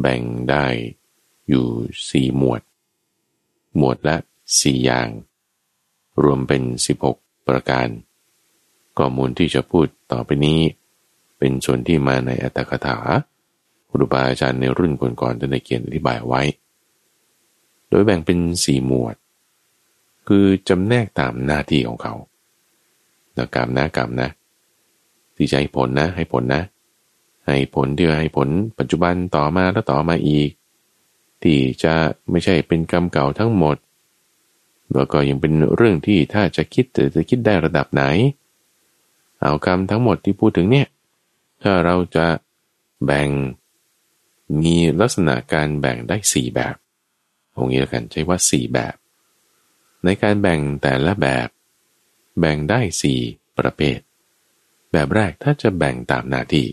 [0.00, 0.66] แบ่งได้
[1.48, 1.66] อยู่
[2.10, 2.60] สี่หมวด
[3.76, 4.16] หมวดละ
[4.60, 5.08] สี่อย่าง
[6.22, 7.16] รวมเป็นสิบหก
[7.48, 7.88] ประการ
[8.98, 10.60] ข้อมูลที่จะพูดต่อไปนี้
[11.38, 12.98] เป็นส่วนที่มาในอัตถกถา
[13.90, 16.42] ครูบาอาจารย์ในรุ่นก่อนๆจะได้เขียนอธิบายไว้
[17.88, 19.16] โดยแบ่งเป็นสี่หมวด
[20.28, 22.14] คือจำแนกตามหน้าที่ของเขา
[23.34, 24.30] แล้วกรรมนะกรรมนะ
[25.36, 26.62] ที่จะให้ผลนะ ให้ผลนะ
[27.46, 28.48] ให้ผลที่ให้ผล
[28.78, 30.50] ปัจจุบันต่อมาแล้วต่อมาอีก
[31.42, 31.94] ที่จะ
[32.30, 33.76] ไม่ใช่เป็นกรรมเก่าทั้งหมด
[34.94, 38.04] แล้วก็ยังเป็นเรื่องที่ถ้าจะคิดจะจะคิดได้ระดับไหน
[39.40, 40.86] เอากรรมทั้งหมดที่พูดถึงเนี่ย
[41.62, 42.26] ถ้าเราจะ
[43.04, 43.28] แบ่ง
[44.60, 46.74] มีลักษณะการแบ่งได้สี่แบบ
[47.56, 48.94] องนี้แล้วกันใช้ว่าสี่แบบ
[50.04, 51.48] ในการแบ่งแต่ละแบบ
[52.40, 53.20] แบ่งได้สี่
[53.58, 53.98] ประเภท
[54.92, 56.66] แบบแรกถ้าจะแบ่งตามหน้าที่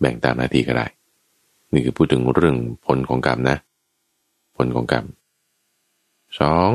[0.00, 0.86] แบ่งตามหน้าที่ก็ได้
[1.72, 3.56] นี่คือพูดถึงเรื่องผลของกรรมนะ
[4.56, 5.04] ผลของกรรม
[6.40, 6.70] สอง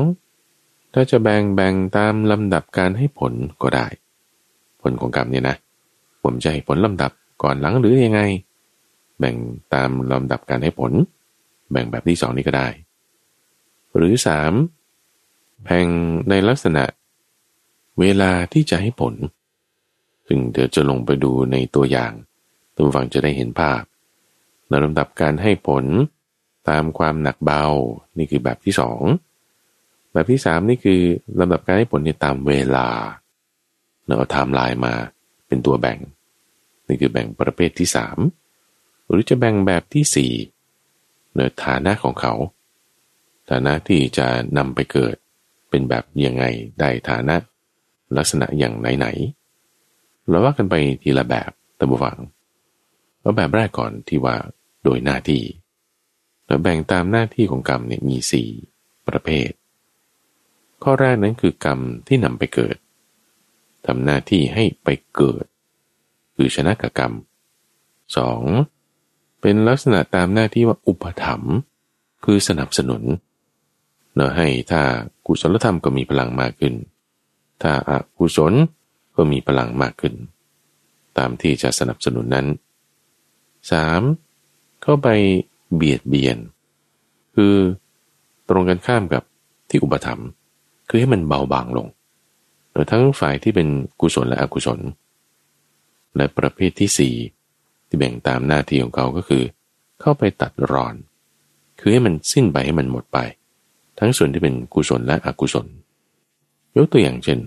[0.94, 3.86] ถ้าจะแบ่งแบ่งตามลำดับการให้ผลก็ได้
[4.82, 5.56] ผลของกรรมเนี่ยนะ
[6.22, 7.12] ผมจะให้ผลลำดับ
[7.42, 8.20] ก่อนหลังหรือยังไง
[9.18, 9.36] แบ่ง
[9.74, 10.92] ตามลำดับการให้ผล
[11.70, 12.68] แบ่งแบบที่สองนี้ก็ได้
[13.96, 14.52] หรือสาม
[15.62, 15.86] แบ่ง
[16.28, 16.84] ในลักษณะ
[18.00, 19.14] เวลาที่จะให้ผล
[20.26, 22.12] ซึ่งเดี๋ยวจะลงไปดูในตัวอย่าง
[22.74, 23.82] ทุกฝังจะได้เห็นภาพ
[24.68, 25.84] ในลำดับการให้ผล
[26.68, 27.64] ตามความหนักเบา
[28.18, 29.00] นี่คือแบบที่สอง
[30.12, 31.00] แบบที่สามนี่คือ
[31.40, 32.88] ลำดับการให้ผลในตามเวลา
[34.06, 34.94] เราเอาไทม์ไลน์มา
[35.46, 35.98] เป็นตัวแบ่ง
[36.86, 38.18] นี่คือแบ่งประเภทที่สาม
[39.08, 40.32] หรือจะแบ่งแบบที่สี่
[41.32, 42.34] เนื้อฐานะของเขา
[43.50, 44.26] ฐานะที่จะ
[44.58, 45.16] นำไปเกิด
[45.74, 46.44] เป็นแบบยังไง
[46.80, 47.36] ได้ฐานะ
[48.16, 52.18] ลักษณะอย่างไหนๆเราว่ากันไปทีละแบบตามฝัง
[53.20, 54.36] เอาแบบแรกก่อนที่ว่า
[54.84, 55.42] โดยหน้าที่
[56.46, 58.48] เราแบ่งตามหน้าที่ของกรรมเนี่ยมีสี่
[59.08, 59.50] ประเภท
[60.82, 62.76] ข้อแรกนั้นคือกรรมที่นำไปเกิด
[63.86, 65.44] ทำหน้าที่ให้ไปเกิด
[66.36, 67.12] คือชนะกับกรรม
[68.16, 68.42] สอง
[69.40, 71.54] เป็นลักษณะตามหน้าที่ว่าอุปถัมภ์
[72.24, 73.02] คือสนับสนุน
[74.14, 74.82] เนาะให้ถ้า
[75.26, 76.74] กุศลธรรมก็มีพลังมากขึ้น
[77.62, 78.52] ถ้าอากุศล
[79.16, 80.14] ก็มีพลังมากขึ้น
[81.18, 82.46] ตามที่จะสนับสนุนนั้น
[84.04, 84.82] 3.
[84.82, 85.08] เข้าไป
[85.74, 86.38] เบียดเบียน
[87.34, 87.54] คือ
[88.48, 89.22] ตรงกันข้ามกับ
[89.70, 90.28] ที่อุปถัมภ์
[90.88, 91.86] คือให้มันเบาบางลง
[92.72, 93.68] โดยทั้งฝ่ายที่เป็น
[94.00, 94.80] กุศลและอกุศล
[96.16, 97.14] และประเภทที่สี่
[97.86, 99.42] ที่แบ่งตามหน้าที่ของเขาก็คือ
[100.00, 100.94] เข้าไปตัดรอน
[101.80, 103.18] คือให้มันสิ้นไปให้มันหมดไป
[103.98, 105.66] ทั้งส่วนที่เป็นกุศลและอกุศล
[106.76, 107.40] ยกตัวอย่างเช่น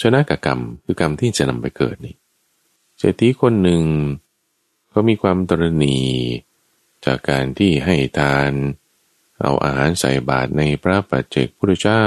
[0.00, 2.14] ชนะกกรรมคือกรรมที่จะนำไปเกิดนี่
[2.98, 3.82] เศรษฐีคนหนึ่ง
[4.90, 5.98] เขามีความตรณี
[7.04, 8.50] จากการที่ให้ทาน
[9.40, 12.06] เอาอาหารใส่บาตรในพระปัจเจกพุทธเจ้า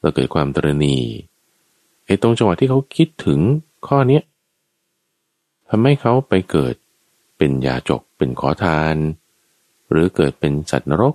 [0.00, 0.96] แล้วเกิดความตรณี
[2.04, 3.40] ไอ้ตรงจังหวะที่เขาคิดถึง
[3.86, 4.22] ข้อเนี้ย
[5.68, 6.74] ทำให้เขาไปเกิด
[7.36, 8.96] เป็นยาจกเป็นขอทาน
[9.90, 11.14] หรือเกิดเป็นสัตว์นรก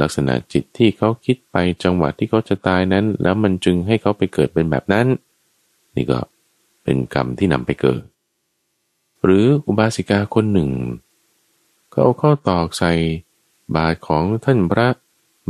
[0.00, 5.06] ลักษณะจิตที่เขาคิดไปจังหวะที่เขาจะตายนั้น แล้วมันจึงให้เขาไปเกิดเป็นแบบนั้น
[5.96, 6.20] นี่ก็
[6.84, 8.02] เป็นกรรมที่นำไปเกิด
[9.24, 10.70] หรืออุบาสิกาคนหนึ่ง
[11.90, 12.92] เขาเอาข้อตอกใส่
[13.76, 14.88] บาทของท่านพระ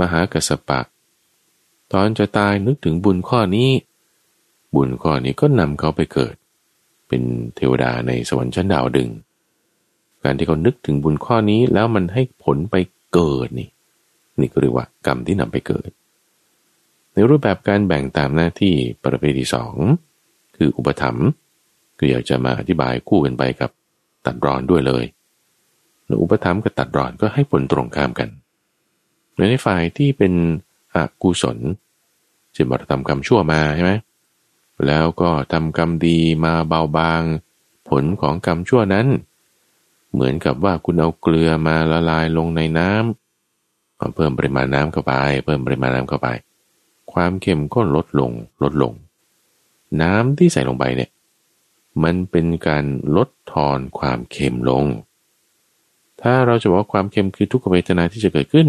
[0.01, 0.81] มหากัสปะ
[1.93, 3.71] ตอนจะตายนึกถึงบุญข้อนี้
[4.75, 6.35] บุญข้อนี้ก็นำเขาไปเกิด
[7.09, 7.23] เป็น
[7.57, 9.09] เทวดาในสวรรค์ชั้นดาวดึง
[10.23, 12.75] การที่เขานึกถึงบุญข้อนี้แล้วมันให้ผลไป
[13.13, 13.69] เกิดนี่
[14.41, 15.91] นี่ก็เรียกว่ากรรมที่นำไปเกิด
[17.13, 18.75] ในรูปแบบการแบ่งตามหน้าที่
[19.05, 19.75] ประเภทที่สอง
[20.57, 21.27] คืออุปถัมภ์
[21.99, 23.71] คืออยากจะมาอธิบายคู่กันไปกับ
[24.27, 25.05] ตัดรอนด้วยเลย
[26.23, 28.29] อุปถัมภ์กับตัดรอนก็ให้ผลตรงข้ามกัน
[29.37, 30.33] ในฝ่ายที่เป็น
[30.95, 31.59] อกุศล
[32.53, 33.93] เช่นบาทำกรรมชั่วมาใช่ไหม
[34.87, 37.23] แล้วก็ทำกรรมดีมาเบาบาง
[37.89, 39.07] ผลของกรรมชั่วนั้น
[40.13, 45.13] เหมือนกับว่าคุณเอาเกลือมาละลายลงในน้ำเพิ่มปริมาณน้ำเข้าไป
[45.45, 46.29] เพิ่มปริมาณน้ำเข้าไป
[47.13, 48.33] ความเค็มก็ลดลง
[48.63, 48.93] ลดลง
[50.03, 51.11] น้ำที่ใส่ลงไปเนี่ย
[52.05, 52.85] มันเป็นการ
[53.17, 54.85] ลดทอนความเค็มลง
[56.21, 58.69] ถ้าเราจะบอกว่าความเค็มคือทุกขเวทนาที่จะเกิดขึ้น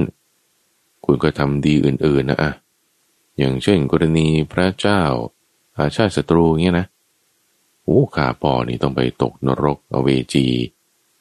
[1.05, 2.51] คุณก็ทำดีอื่นๆนะอะ
[3.37, 5.01] อย่างเช่น กรณีพระเจ้า
[5.77, 6.87] อาชาติศัตรูเงี้ยนะ
[7.83, 10.45] โอ้ขาปอนี่ต้องไปตกนรกอเวจี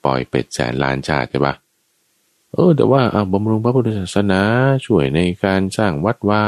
[0.04, 1.54] ปล่อยเป็ดแสนล้านชาติใช่ปะ
[2.54, 4.40] เออ แต่ว่าเอาบำรุงพระพุทธศาสนา
[4.86, 6.44] ช่วยในการสร้างวัดวา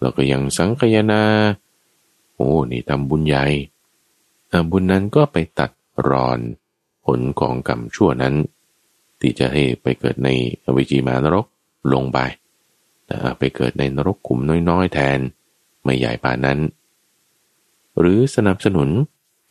[0.00, 1.22] แล้วก็ยังสังคยนา
[2.34, 3.44] โอ้นี่ทำบุญใหญ่
[4.70, 5.70] บุญนั้นก็ไปตัด
[6.08, 6.38] รอน
[7.04, 8.34] ผลของกรรมชั่วนั้น
[9.20, 10.28] ที่จะให้ไปเกิดใน
[10.64, 11.46] อวิจีมานรก
[11.92, 12.18] ลงไป
[13.38, 15.18] ไปเกิดในนรกขุมน้อยๆแทน
[15.84, 16.58] ไม่ใหญ่ป่านนั้น
[17.98, 18.88] หรือสนับสนุน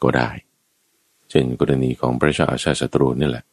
[0.03, 0.29] ก็ได้
[1.29, 3.45] เช่นกรณีของพระชาอาชาศัตรูนี่แหละ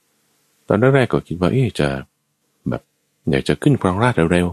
[0.73, 1.89] ตอนแรกๆก็คิดว่าเอ๊จะ
[2.68, 2.83] แบบ
[3.31, 4.47] อยากจะขึ้นครองราชเร็ว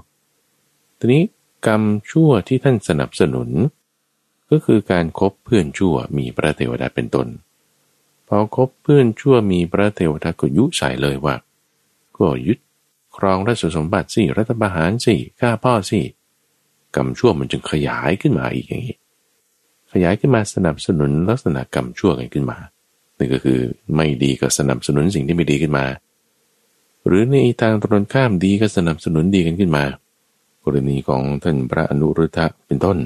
[0.47, 1.23] ๆทีนี้
[1.67, 3.49] กรรมชั่วที่ท่านสนับสนุน
[4.51, 7.27] ก็คือการครบเพื่อนชั่วมีพระเทวดาเป็นตน
[8.27, 11.35] พอคบเพื่อนชั่วมีพระเทวทัตก็ยุใส่เลยว่า
[12.17, 12.59] ก็ยึด
[13.17, 16.01] ครองราชสมบัติสิรัฐประหารสิฆ่าพ่อสิ
[16.95, 18.97] กรรมชั่วมันจึงขยายขึ้นมาอีกอย่างนี้
[19.91, 22.57] ขยายขึ้นมาสนับสนุนลักษณะกรรมชั่วกันขึ้นมา
[23.17, 23.59] นี่ก็คือ
[23.95, 25.85] ไม่ดีก็สนับสนุนสิ่งที่ไม่ดีขึ้นมา
[27.05, 29.85] หรือในทางตรงข้ามดีก็สนับสนุนดีกันขึ้นมา
[30.63, 32.97] กรณีของท่านพระอนุรุทธะเป็นต้น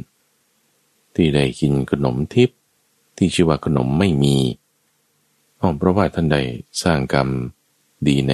[1.15, 2.57] ที่ได้กินขนมทิพย์
[3.17, 4.37] ที่ชื่อว่าขนมไม่มี
[5.59, 6.41] อ๋อเพราะว่าท่านได้
[6.83, 7.29] สร้างกรรม
[8.07, 8.33] ดีใน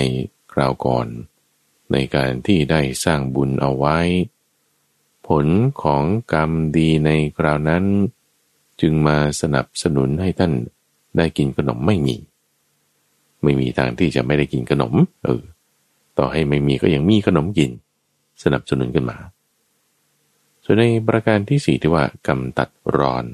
[0.51, 1.07] คราวก่อน
[1.91, 3.97] ในการที่ได้สร้างบุญเอาไว้
[5.27, 5.45] ผล
[5.83, 6.03] ของ
[6.33, 7.83] กรรมดีในคราวนั้น
[8.81, 10.53] จึงมาสนับสนุนให้ท่าน
[11.17, 12.15] ได้กินขนมไม่มี
[13.47, 14.93] ไม่มีทางที่จะไม่ได้กินขนม
[15.25, 15.43] เออ
[16.17, 17.71] ต่อให้ไม่มีก็ยังมีขนมกิน
[18.43, 19.17] สนับสนุนกันมา
[20.63, 23.25] ส่วนในประการที่สี่ที่ว่ากรรมตัดรอน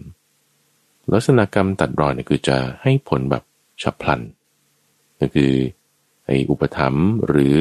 [1.13, 3.43] ลักษณะกรรมตัดรอนเนี่ยคือจะให้ผลแบบ
[3.81, 4.21] ฉับพลัน
[5.19, 5.51] ก็คือ
[6.25, 6.95] ไอ้อุปธรรม
[7.27, 7.55] หรือ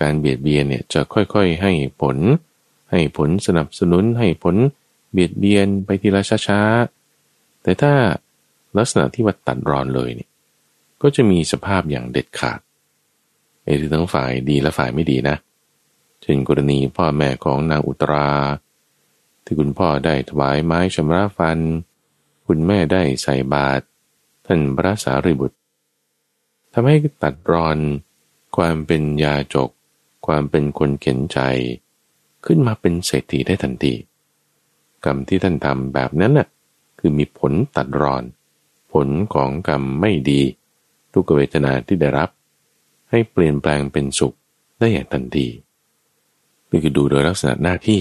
[0.00, 1.72] การเบียดเบียนเนี่ยจะค่อยๆให้
[2.02, 2.16] ผล
[2.90, 4.56] ให้ผลสนับสนุนให้ผล
[5.12, 7.92] เบียดเบียนไปทีละช้าๆแต่ถ้า
[8.78, 10.28] ลักษณะที่ว่าตัดรอนเลยเนี่ย
[11.02, 12.60] ก็จะมีสภาพอย่างเด็ดขาด
[13.64, 15.36] ไอ้ทั้งฝ่ายดีและฝ่ายไม่ดีนะ
[16.22, 18.28] เช่นกรณีพ่อแม่ของนางอุตรา
[19.44, 21.58] ที่คุณพ่อได้ถวายไม้ชำระฟัน
[22.46, 23.84] คุณแม่ได้ใส่บาตร
[24.46, 25.58] ท่านพระสารีบุตร
[26.72, 27.78] ทำให้ตัดรอน
[28.56, 29.70] ความเป็นยาจก
[30.26, 31.38] ความเป็นคนเข็นใจ
[32.46, 33.94] ขึ้นมาเป็นเศรษฐีได้ทันที
[35.04, 36.48] กรรมที่ท่านทำแบบนั้นน่ะ
[36.98, 38.24] คือมีผลตัดรอน
[38.92, 40.42] ผลของกรรมไม่ดี
[41.16, 42.30] ทุกเวทนาที่ได้รับ
[43.10, 44.36] ให้เปลี่ยนแปลงเป็นสุข
[44.78, 45.46] ได้อย่างทันที
[46.70, 48.00] นี่คือดูโดยลักษณะหน้าที่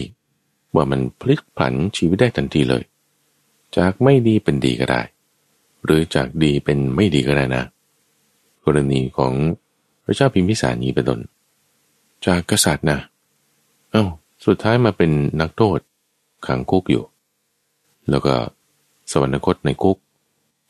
[0.76, 2.84] ว่ามันพลิกผันชีวิตได้ทันทีเลย
[3.78, 5.01] จากไม่ดีเป็นดีก็ได้
[5.84, 7.63] หรือจากดีเป็นไม่ดีก็ได้นะ
[8.66, 9.34] กรณีของ
[10.03, 11.20] พระเจ้าพิมพิสารนี้เป็นต้น
[12.26, 12.99] จากกษัตริย์นะ
[13.91, 14.05] เอา้า
[14.45, 15.11] สุดท้ายมาเป็น
[15.41, 15.80] นักโทษ
[16.47, 17.03] ขังคุกอยู่
[18.09, 18.34] แล้วก็
[19.11, 19.97] สวรรคตในคุก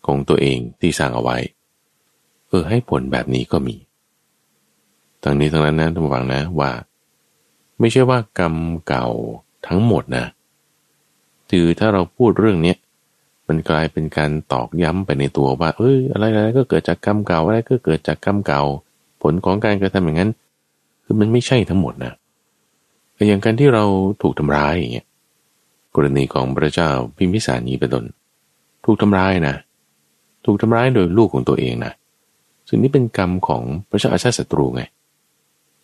[0.06, 1.38] ของตัวเองที่สร้างเอาไว้
[2.56, 3.76] ออให้ผลแบบนี้ก็มี
[5.24, 6.72] ทั้งนี้ทั้งนั้นนะท่านฟังนะว่า
[7.80, 8.56] ไม่ใช่ว่ากรรม
[8.88, 9.08] เก่า
[9.68, 10.26] ทั้งหมดนะ
[11.52, 12.74] คือถ้าเราพูดเรื่องนี้
[13.48, 18.62] มันกลายเป็นการตอกย้ำไปในตัวว่า เอ้ยอะไรอะไรก็เกิดจากกรรมเก่าอะไรก็เกิดจากกรรมเก่า
[19.22, 20.32] ผลของการกระทำอย่างนั้น
[21.04, 22.14] คือมันไม่ใช่ทั้งหมดนะ
[23.28, 23.84] อย่างการที่เรา
[24.22, 25.08] ถูกทำร้ายอย่างเงี้ย
[25.96, 28.06] กรณีของพระเจ้าพิมพิสารนีเป็นต้น
[28.86, 29.56] ถูกทำร้ายนะ
[30.46, 31.94] ถูกทำร้ายโดยลูกของตัวเองนะ
[32.68, 34.84] ซึ่งนี้เป็นกรรมของพระเจ้าอาชาติศัตรูไง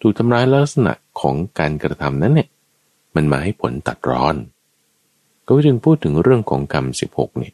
[0.01, 2.49] ถูกทำร้ายลักษณะของการกระทำนั้นเนี่ย
[3.15, 4.35] มันมาให้ผลตัดร้อน
[5.45, 7.53] ก็จึงพูดถึงเรื่องของกรรม 16เนี่ย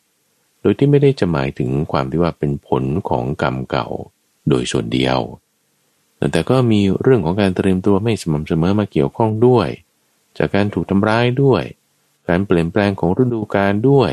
[0.62, 3.88] โดยที่ไม่ได้จะหมายถึงความที่ว่าเป็นผลของกรรมเก่า
[4.50, 5.20] โดยส่วนเดียว
[6.32, 9.68] แต่ก็มีเรื่องของการเตรียมตัวไม่สม่ำเสมอมาเกี่ยวข้องด้วย
[10.38, 11.64] จากการถูกทำร้ายด้วย
[12.28, 14.12] การเปลี่ยนแปลงของฤดูกาลด้วย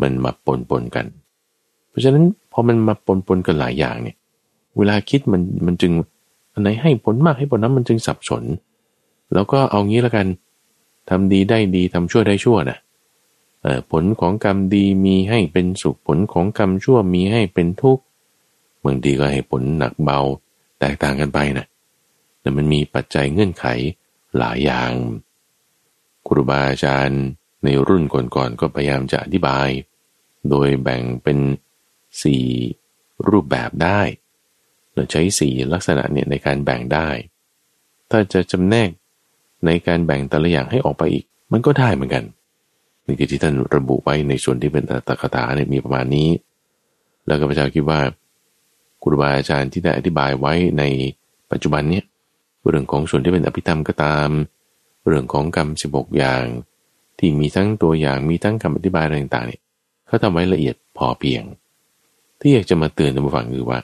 [0.00, 1.06] มันมาปนปนกัน
[1.96, 4.16] ราะฉะนั้นพอมันมาปนปนกันหลายอย่างเนี่ย
[4.76, 5.92] เวลาคิดมันมันจึง
[6.52, 8.44] อันไหนให้ผลมากให้ผลนั้นมันจึงสับสน
[9.34, 10.26] แล้วก็เอางี้แล้วกัน
[11.08, 12.78] ทำดีได้ดีทำชั่วได้ชั่วนะ
[13.90, 18.02] ผลของกรรมดีมีให้เป็นสุขผลของกรรมชั่วมีให้เป็นทุกข์
[18.84, 20.18] บางทีก็ให้ผลหนักเบา
[20.80, 21.66] แตกต่างกันไปนะ
[22.40, 23.66] แต่มันมีปัจจัยเงื่อนไข
[24.38, 24.90] หลายอย่าง
[26.26, 27.22] ครูบาอาจารย์
[27.64, 29.68] ในรุ่นก่อนๆก็พยายามจะอธิบาย
[30.48, 31.38] โดยแบ่งเป็น
[32.22, 32.44] สี่
[33.28, 34.00] รูปแบบได้
[34.94, 37.08] เราใช้สี่ลักษณะเนี่ยในการแบ่งได้
[38.10, 38.90] ถ้าจะจำแนก
[39.66, 42.24] ในการแบ่งแต่ละอย่างให้ออกไปอีก มันก็ได้เหมือนกัน
[43.06, 46.28] นี่คือที่ท่านระบุไว้ในส่วนที่เป็นตถคถาเนี่ยมีประมาณนี้
[47.26, 48.00] แล้วก็พระเจ้าคิดว่า
[49.02, 50.82] ครูบาอาจารย์ที่ได้อธิบายไว้ใน
[51.50, 52.04] ปัจจุบันเนี้ย
[52.68, 54.28] เรื่องของส่วนที่เป็นอภิธรรมก็ตาม
[55.06, 56.44] เรื่องของกรรมสิบกอย่าง
[57.18, 59.62] ที่มีทั้งตัวอย่างมีทั้งคำอธิบายอะไรต่างๆเนี่ย
[60.06, 61.42] เขาทำไว้ละเอียดพอเพียง
[62.40, 63.80] ที่อยากจะมาเตือนท่านผู้ฟังคือว่า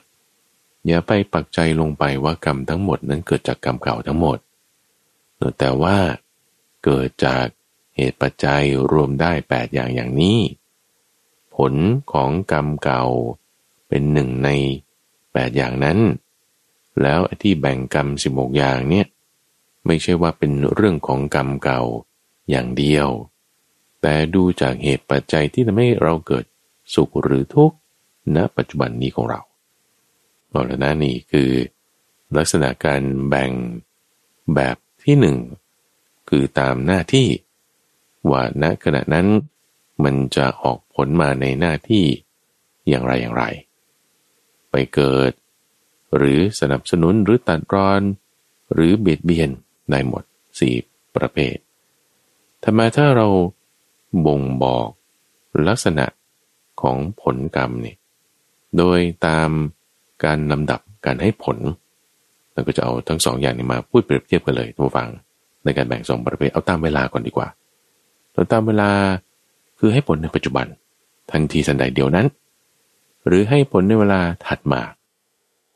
[0.87, 4.37] อย่าไปปักใจลงไปว่ากรรมทั้งหมดนั้นเกิดจากกรรมเก่าทั้งหมด
[5.59, 5.97] แต่ว่า
[6.83, 7.45] เกิดจาก
[7.95, 10.39] เหตุปัจจัยรวมได้ 8 อย่างอย่างนี้
[11.55, 11.73] ผล
[12.13, 13.03] ของกรรมเก่า
[13.87, 14.49] เป็นหนึ่งใน
[15.07, 15.99] 8 อย่างนั้น
[17.01, 19.05] แล้วที่แบ่งกรรม 16 อย่างเนี่ย
[19.85, 21.81] ไม่ใช่ว่าเป็นเรื่องของกรรมเก่า
[22.49, 23.07] อย่างเดียว
[24.01, 26.45] แต่ดูจากเหตุปัจจัยที่ทำให้เราเกิด
[26.93, 27.77] สุขหรือทุกข์
[28.35, 29.41] ณปัจจุบันนี้ของเรา
[30.49, 31.49] เอาละนะนี่คือ
[32.37, 33.51] ลักษณะการแบ่ง
[34.55, 35.37] แบบที่หนึ่ง
[36.29, 37.27] คือตามหน้าที่
[38.29, 39.27] ว่าณขณะนั้น
[40.03, 42.05] มันจะออกผลมาในหน้าที่
[42.87, 43.45] อย่างไรอย่างไร
[44.71, 45.31] ไปเกิด
[46.17, 48.01] หรือสนับสนุนหรือตัดรอน
[48.73, 49.49] หรือเบียดเบียน
[49.91, 50.23] ได้หมด
[50.59, 50.75] สี่
[51.15, 51.55] ประเภท
[52.63, 53.27] ทำไมถ้าเรา
[54.25, 54.87] บ่งบอก
[55.67, 56.05] ลักษณะ
[56.81, 57.97] ของผลกรรมเนี่ย
[58.77, 59.49] โดยตาม
[60.25, 61.57] การลำดับการให้ผล
[62.53, 65.09] เราก็จะเอาทั้งสองอย่างนี้มาพูดเปรียบเทียบกันเลยทุกฟัง
[65.63, 67.47] ในการแบ่งสองประเภทเอาตามเวลาก่อนดีกว่า
[68.33, 68.89] เราตามเวลา
[69.79, 70.65] คือให้ผลในปัจจุบัน
[71.31, 72.27] ทันทีสันใดเดียวนั้น
[73.27, 74.81] หรือให้ผลในเวลาถัดมา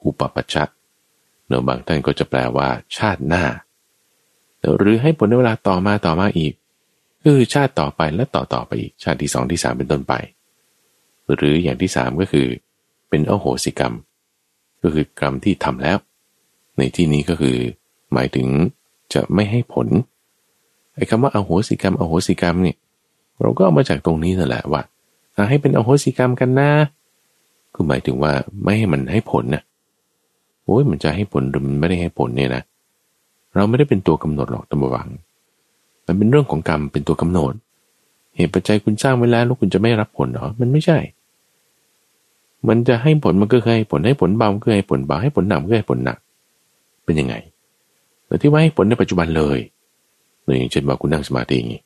[0.06, 0.64] อุปปัชชะ
[1.46, 2.68] เนื้อบางท่านก็จะแปลว่า
[2.98, 3.44] ชาติหน้า
[4.78, 6.54] หรือให้ผลในเวลาต่อมาต่อมาอีก
[7.24, 10.14] คือชาติต่อไปและต่อต่อไปอีกชาติที่สองที่สามเป็นต้นไป
[11.36, 12.48] หรืออย่างที่สามก็คือ
[13.10, 13.94] เป็นอโหสิกรรม
[14.82, 15.98] ก็คือกรรมที่ทำแล้ว
[16.78, 17.58] ในที่นี้ก็คือ
[18.14, 18.48] หมายถึง
[19.14, 19.88] จะไม่ให้ผล
[20.96, 22.78] ไอ้คำว่าอโหสิกรรมอโหสิกรรมเนี่ย
[23.42, 24.82] เราก็เอามาจากตรงนี้นั่นแหละว่า
[25.50, 26.70] ให้เป็นอโหสิกรรมกันนะ
[27.74, 28.32] คือหมายถึงว่า
[28.64, 29.64] ไม่ให้มันให้ผลนะ
[30.64, 32.64] โอ้ยมันจะให้ผลหรือมันไม่ได้ให้ผลเนี่ยนะ
[33.56, 35.10] เราไม่ได้เป็นตัวกำหนดหรอกตำบวัง
[36.06, 37.54] มันเป็นเรื่องของกรรมเป็นตัวกำหนด
[38.36, 40.98] เหตุปัจจัยคุณสร้างไว้แล้วแล้วคุณจะไม่รับผลหรอ มันไม่ใช่
[42.68, 46.18] มันจะให้ผลมันก็ให้ผลให้ผลเบาก็ให้ผลเบาให้ผลหนักก็ให้ผลหนัก
[47.06, 47.36] เป็นยังไง
[48.28, 49.60] แต่ที่ว่าให้ผลในปัจจุบันเลย
[50.44, 51.82] อย่างเช่นว่าคุณนั่งสมาธิอย่างนี้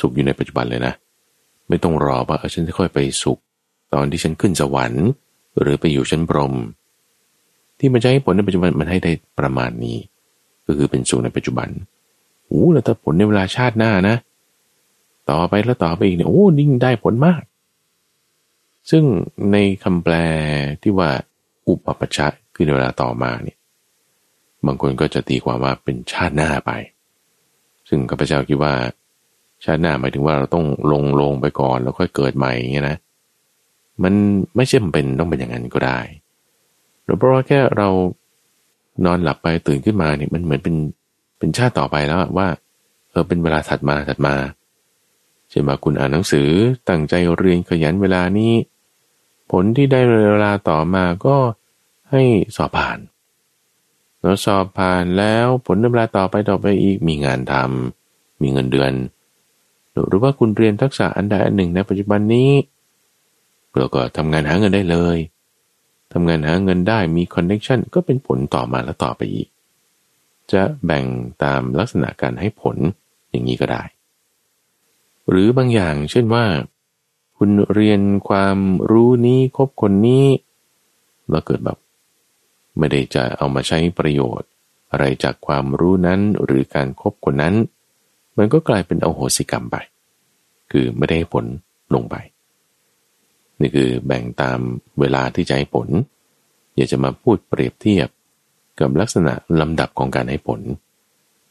[0.00, 0.94] สุขอยู่ในปัจจุบันเลยนะ
[1.68, 3.38] ไม่ต้องรอว่าฉันจะค่อยไปสุข
[3.94, 5.06] ตอนที่ฉันขึ้นสวรรค์
[5.60, 6.52] หรือไปอยู่ชั้นพรหม
[7.78, 9.96] ที่มันจะให้ผลในปัจจุบันมันให้ได้ประมาณนี้
[10.66, 11.68] ก็คือเป็นสุขในปัจจุบัน
[12.46, 14.16] โอ้แล้วถ้าผลในเวลาชาติหน้านะ
[15.30, 17.42] ต่อไปแล้วต่อไปอีกเนี่ยโอ้ยิ่งได้ผลมาก
[18.90, 19.04] ซึ่ง
[19.52, 20.14] ในคำแปล
[20.82, 21.10] ที่ว่า
[21.68, 23.58] อุปปัชชะคือในเวลาต่อมาเนี่ย
[24.66, 26.70] บางคนก็จะตีความว่าเป็นชาติหน้าไป
[27.88, 28.74] ซึ่งข้าพเจ้าคิดว่า
[29.64, 32.96] ชาติหน้าหมายถึงว่าเราต้องลงลงไปก่อนแล้วค่อยเกิดใหม่อย่างเงี้ยนะ
[34.02, 34.14] มัน
[34.56, 35.98] ไม่ใช่มันเป็นต้องเป็นอย่างนั้นก็ได้
[37.04, 37.88] หรือเพราะว่าแค่เรา
[39.04, 40.76] นอนหลับไปตื่นขึ้นมาเนี่ยมันเหมือนเป็น
[41.38, 42.48] เป็นชาติต่อไปแล้วว่า
[43.10, 44.34] เออเป็นเวลาถัดมาถัดมา
[45.50, 46.48] เช่นว่าคุณอ่านหนังสือ
[46.88, 48.52] ตั้งใจเรียนขยันเวลานี้
[49.50, 51.36] ผลที่ได้เวลาต่อมาก็
[52.10, 52.22] ให้
[52.56, 52.98] สอบผ่าน
[54.20, 58.92] เราสอบผ่านแล้วผลเวลาต่อไปต่อไปอีกมีงานทำมีเงินเดือน
[60.08, 62.50] หรือว่าคุณเรียนทักษะอันใดอันหนึ่งในปัจจุบันนี้
[63.76, 65.18] เราก็ทำงานหาเงินได้เลย
[66.12, 69.48] ทำงานหาเงินได้มีคอนเนคชันก็เป็นผลต่อมาแล้วต่อไปอีก
[70.52, 71.04] จะแบ่ง
[71.42, 72.76] ตามลักษณะการให้ผล
[73.30, 73.82] อย่างนี้ก็ได้
[75.28, 76.44] หรือบางอย่างเช่นว่า
[77.36, 78.58] คุณเรียนความ
[78.90, 80.26] รู้นี้คบคนนี้
[81.30, 81.78] เราเกิดแบบ
[82.78, 84.50] ไม่ได้จะเอามาใช้ประโยชน์
[84.92, 87.54] อะไรจากความรู้นั้นหรือการครบคนนั้น
[88.36, 89.76] มันก็กลายเป็นเอาโหสิกรรมไป
[90.70, 91.44] คือไม่ได้ผล
[91.94, 92.14] ลงไป
[93.60, 94.58] นี่คือแบ่งตาม
[95.00, 95.88] เวลาที่จะให้ผล
[96.74, 98.08] อยากจะมาพูดเปรียบเทียบ
[98.80, 100.60] กับลักษณะลำดับของการให้ผล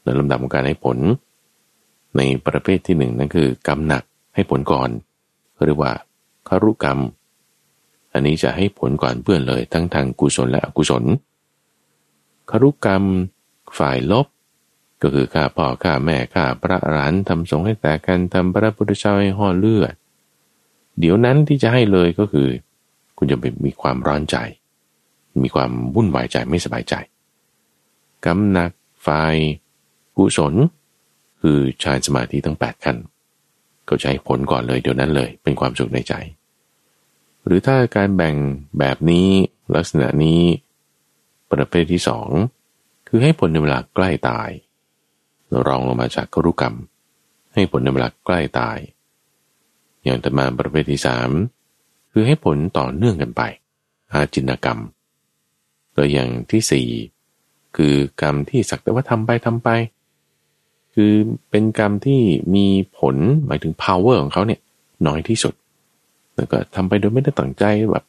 [0.02, 0.98] ในลำดับของการให้ผล
[2.16, 4.90] ในประเภทที่หนึ่งนั่นคือกรรมหนักให้ผลก่อน
[5.64, 5.92] เรียกว่า
[6.48, 7.00] คารุกรรม
[8.12, 11.04] อันนี้จะให้ผลก่อนเพื่อนเลยทั้งทางกุศลและอกุศล
[12.50, 13.02] คารุกรรม
[13.78, 14.26] ฝ่ายลบ
[15.02, 19.94] ก็คือฆ่าพ่อฆ่าแม่ฆ่าพระอรันต์ทำสงให้แตกกันทำพระพุทธเจ้าให้ห่อเลือด
[20.98, 22.48] เดี๋ยวนั้นที่จะให้เลยก็คือ
[23.16, 23.36] คุณจะ
[23.66, 24.36] มีความร้อนใจ
[25.42, 26.94] มีความวุ่นวายใจไม่สบายใจ
[28.24, 28.70] กำหนัก
[29.06, 29.36] ฝ่าย
[30.16, 30.54] กุศล
[31.40, 32.96] คือฌานสมาธิทั้ง 8 ขั้น
[33.88, 36.14] ก็จะให้ผลก่อนเลยเดี๋ยวนั้นเลย เป็นความสุขในใจ
[37.44, 38.34] หรือถ้าการแบ่ง
[38.78, 39.28] แบบนี้
[39.74, 40.42] ลักษณะนี้
[41.52, 42.28] ประเภทที่สอง
[43.08, 44.50] คือให้ผลในเวลาใกล้ตาย
[45.66, 46.74] รองลงมาจากกรุกรรม
[47.54, 48.78] ให้ผลในเวลาใกล้ตาย
[50.04, 51.30] อย่างต่อมาประเภทที่สาม
[52.12, 53.42] คือให้ผลต่อเนื่องกันไป
[54.12, 54.78] อาจินกรรม
[55.94, 56.88] โดยอย่างที่สี่
[57.76, 59.68] คือกรรมที่สักแต่ว่าทำไปทำไป
[60.98, 61.14] คือ
[61.50, 62.20] เป็นกรรมที่
[62.54, 62.66] มี
[62.98, 63.16] ผล
[63.46, 64.60] หมายถึง power ของเขาเนี่ย
[65.06, 65.54] น้อยที่สุด
[66.36, 68.04] แล้วก็ทำไปโดยไม่ได้ตั้งใจแบบ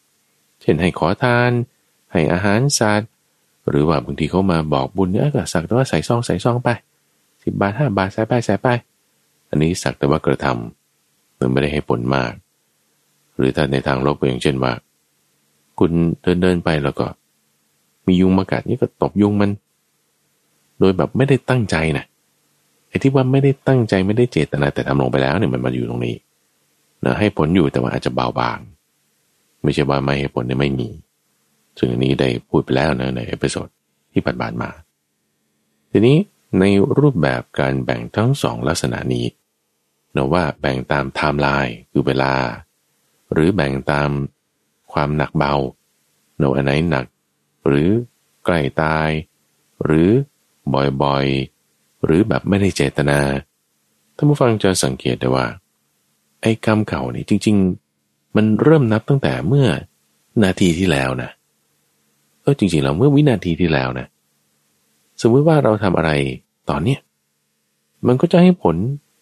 [0.62, 1.52] เช่นให้ขอทาน
[2.12, 3.10] ให้อาหารสัตว์
[3.70, 6.70] หรือว่าบางทีเขามาบอกบุญเนี่ยก็สักแต่ว่าใส่ซองใส่ซองไป
[7.44, 8.68] สิบบาทห้าบาทใส่ไปใส่ไป
[9.50, 12.34] อันนี้สักแต่ว่ากระทำมันไม่ได้ให้ผลมาก
[13.38, 14.72] หรือถ้าในทางลบอย่างเช่นว่า
[15.80, 17.06] คุณเดินเดินไปแล้วก็
[18.08, 19.52] มียุงมากัดนี่ก็ตบยุงมัน
[20.80, 22.06] โดยแบบไม่ได้ตั้งใจนะ
[23.02, 26.16] ที่ว่าไม่ได้ตั้งใจไม่ได้เจตนาแต่ทำลงไปแล้วเนี่ยมันมาอยู่ตรงนี้
[27.06, 28.60] นะให้ผลอยู่แต่ว่าอาจจะเบาบาง
[29.64, 30.89] ไม่ใช่ว่าไม่ให้ผลเนี่ยไม่มี
[31.78, 33.68] ซึ่งอันนี้ได้พูดไปแล้วนะใน episode
[34.14, 34.70] ที่ผ่านมา
[35.91, 36.18] ทีนี้
[36.60, 36.64] ใน
[37.00, 39.26] รูปแบบการแบ่งทั้งสองลักษณะนี้
[40.16, 42.34] นะว่าแบ่งตามไทม์ไลน์คือเวลา
[43.32, 44.10] หรือแบ่งตาม
[44.91, 45.54] ความหนักเบา
[46.38, 47.06] เนะอันไหนหนัก
[47.68, 47.89] หรือ
[48.45, 49.10] ใกล้ตาย
[49.84, 50.10] หรือ
[51.04, 51.57] บ่อยๆ
[52.06, 53.20] หรือแบบไม่ได้เจตนา
[54.16, 55.45] ท่านผู้ฟังจะสังเกตได้ว่า
[56.41, 57.56] ไอ้กรรมเก่านี่จริง
[57.98, 59.68] ๆ มันเริ่มนับตั้งแต่เมื่อ
[60.43, 61.30] นาทีที่แล้วนะ
[62.41, 64.08] เออจริงๆเราเมื่อวินาทีที่แล้วนะ
[65.22, 66.12] สมมติว่าเราทำอะไร
[66.70, 67.00] ตอนเนี้ย
[68.08, 68.76] มันก็จะให้ผล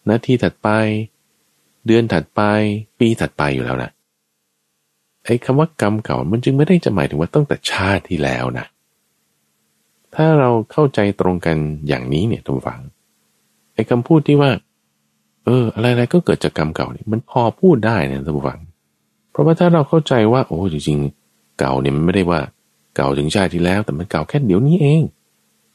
[0.10, 0.70] นาทีถัดไป
[1.88, 2.42] เดือนถัดไป
[3.00, 3.92] ปีถัดไปอยู่แล้วนะ
[5.26, 8.66] ไอ้คำว่ากรรมเก่ามันจึงไม่ได้จะหมายถึงว่าตั้งแต่ชาติที่แล้วนะ
[10.16, 11.58] ถ้าเราเข้าใจตรงกัน
[11.88, 12.82] อย่างนี้เนี่ยทุกฝัง
[13.74, 14.52] ไอ้คำพูดที่ว่า
[15.46, 18.60] เออ อะไรๆก็เกิดจากกรรมเก่าเนี่ยมันพอพูดได้นะทุกฝัง
[19.32, 20.98] เพราะว่าถ้าเราเข้าใจว่า โอ้จริง
[21.30, 22.40] ๆ เก่าเนี่ยมันไม่ได้ว่า
[22.96, 25.02] เก่าถึงชาติที่แล้ว แต่มันเก่าแค่เดี๋ยวนี้เอง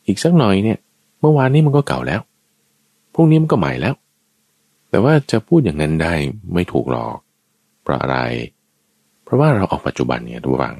[0.06, 0.78] อีกสักหน่อยเนี่ย
[1.20, 2.20] เมื่อวานนี้มันก็เก่าแล้ว
[3.14, 3.94] พรุ่งนี้มันก็ใหม่แล้ว
[4.90, 6.14] แต่ว่าจะพูดอย่างนั้นได้
[6.54, 7.16] ไม่ถูกหรอก
[7.82, 8.18] เพราะอะไร
[9.24, 10.76] เพราะว่าเราเอาปัจจุบันเนี่ยทุกฝัง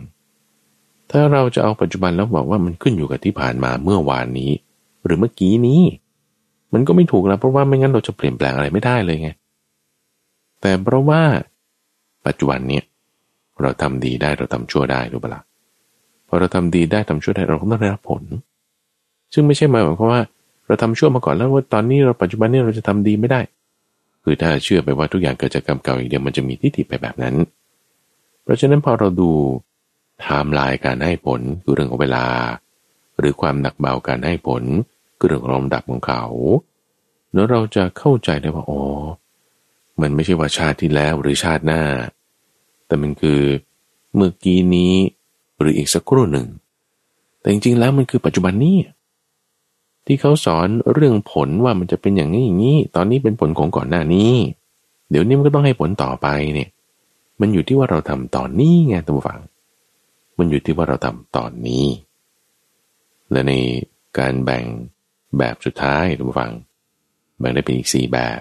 [1.10, 4.50] ถ้าเราจะเอาปัจจุบันแล้วบอกว่ามันขึ้นอยู่กับที่ผ่านมาเมื่อวานนี้
[5.04, 5.82] หรือเมื่อกี้นี้
[6.72, 9.30] มันก็ไม่ถูกแล้วเพราะว่าไม่งั้นเราจะเปลี่ยนแปลงอะไรไม่ได้เลยไง
[10.60, 11.22] แต่เพราะว่า
[12.26, 12.84] ปัจจุบันเนี่ย
[13.62, 15.42] เราทำดีได้เราทำชั่วได้รู้ปะละ่ะ
[16.28, 18.22] พอเราทำดีได้ทำชั่วได้เราก็ต้องได้รับผล
[19.34, 20.22] ซึ่งไม่ใช่หมายความว่า
[20.66, 23.40] เราทำชั่วมาก่อนแล้วว่าตอนนี้เราปัจจุบันนี้เราจะทำดีไม่ได้
[24.24, 27.34] คือถ้าเชื่อไปว่าทุกอย่างเกิดจากกรรมเก่าอย่างเดียวมันจะมีทิฏฐิไปแบบนั้น
[28.42, 29.30] เพราะฉะนั้นพอเราดู
[30.22, 32.26] ไทม์ไลน์การให้ผลคือเรื่องของเวลา
[33.18, 34.62] หรือความหนักเบาการให้ผล
[35.18, 36.24] คือเรื่องของลำดับของเขา
[37.32, 38.82] แล้วเราจะเข้าใจได้ว่าอ๋อ
[40.00, 41.82] มันไม่ใช่ว่าชาติที่แล้วหรือชาติหน้า
[42.86, 43.40] แต่มันคือ
[44.14, 44.94] เมื่อกี้นี้
[45.60, 46.48] หรืออีกสักครู่หนึ่ง
[47.40, 48.76] แต่จริงๆแล้วมันคือปัจจุบันนี้
[50.06, 54.32] ที่เขาสอนเรื่องผลว่ามันจะเป็นอย่างนี้อย่างนี้ ตอนนี้เป็นผลของก่อนหน้านี้
[55.10, 56.68] เดี๋ยวนี้มันก็ต้องให้ผลต่อไปเนี่ย
[57.40, 59.40] มันอยู่ที่ว่าเราทำตอนนี้ไงตัวฝัง
[60.40, 61.84] มันอยู่ที่ว่าเราทำตอนนี้
[63.30, 63.52] และใน
[64.18, 64.64] การแบ่ง
[65.38, 66.52] แบบสุดท้ายตัวฝัง
[67.38, 68.40] แบ่งได้เป็นอีกสี่แบบ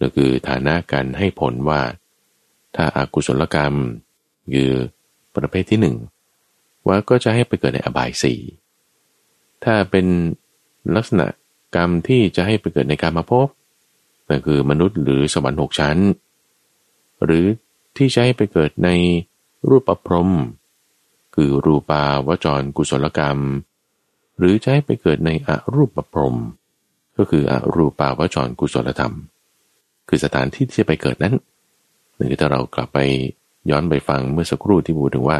[0.00, 1.80] ก็คือฐานะการให้ผลว่า
[2.76, 3.74] ถ้าอากุศลกรรม
[4.54, 4.72] คือ
[5.36, 5.96] ประเภทที่หนึ่ง
[6.88, 8.40] ว่าก็จะให้ไปเกิดในอบายสี่
[9.64, 10.06] ถ้าเป็น
[10.96, 11.26] ลักษณะ
[11.76, 13.46] กรรมที่จะให้ไปเกิดในการมาพบ
[14.30, 15.98] ก็คือมนุษย์หรือสวรรค์หกชั้น
[17.24, 17.44] หรือ
[17.96, 18.90] ที่จะให้ไปเกิดใน
[19.68, 20.30] รูปประพรม
[21.34, 23.38] คือรูปาวจรกุศลกรรม
[24.38, 26.36] หรือจะให้ไปเกิดในอรูปประพรม
[27.16, 29.14] ก็คืออรูปาวจรกุศลธรรม
[30.08, 31.34] คือสถานที่ที่จะไปเกิดนั้น
[32.16, 32.98] หรือถ้าเรากลับไป
[33.70, 35.38] ย้อนไปฟังเมื่อสักครู่ที่พูดถึงว่า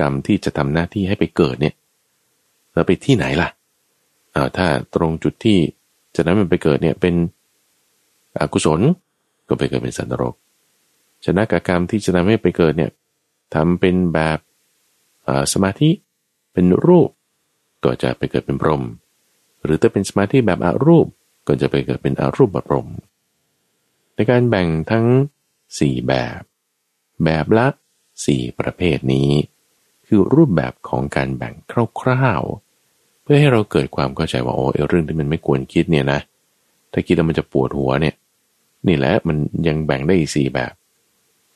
[0.00, 1.74] กรรมที่จะทำหน้าที่ให้ไปเกิดเนี่ย
[2.72, 3.48] เราไปที่ไหนล่ะ
[4.34, 5.58] อ้าวถ้าตรงจุดที่
[6.14, 7.14] จะนั้นมันไปเกิดเนี่ยเป็น
[8.38, 8.80] อกุศล
[9.48, 10.34] ก็ไปเกิดเป็นสันตรก
[11.24, 12.90] ชนะกับกรรมที่จะทำให้ไปเกิดเนี่ย
[13.54, 14.38] ทำเป็นแบบ
[15.52, 15.90] สมาธิ
[16.52, 17.10] เป็นรูป
[17.84, 18.82] ก็จะไปเกิดเป็นพรหม
[19.64, 21.06] หรือถ้าเป็นสมาธิแบบอารูป
[21.48, 22.88] ก็จะไปเกิดเป็นอารูปแบบพรหม
[24.14, 25.06] ในการแบ่งทั้ง
[25.56, 26.40] 4 แบบ
[27.24, 27.66] แบบละ
[28.14, 29.30] 4 ประเภทนี้
[30.06, 31.54] คือรูปแบบของการแบ่ง
[32.00, 36.20] คร่าวๆเพื่อให้เราเกิดความเข้าใจว่าโอ้เรื่องที่มันไม่ควรคิดเนี่ยนะ
[36.92, 38.14] ถ้าคิดแล้วมันจะปวดหัวเนี่ย
[38.86, 40.72] นี่แหละมันยังแบ่งได้อีกสี่แบบ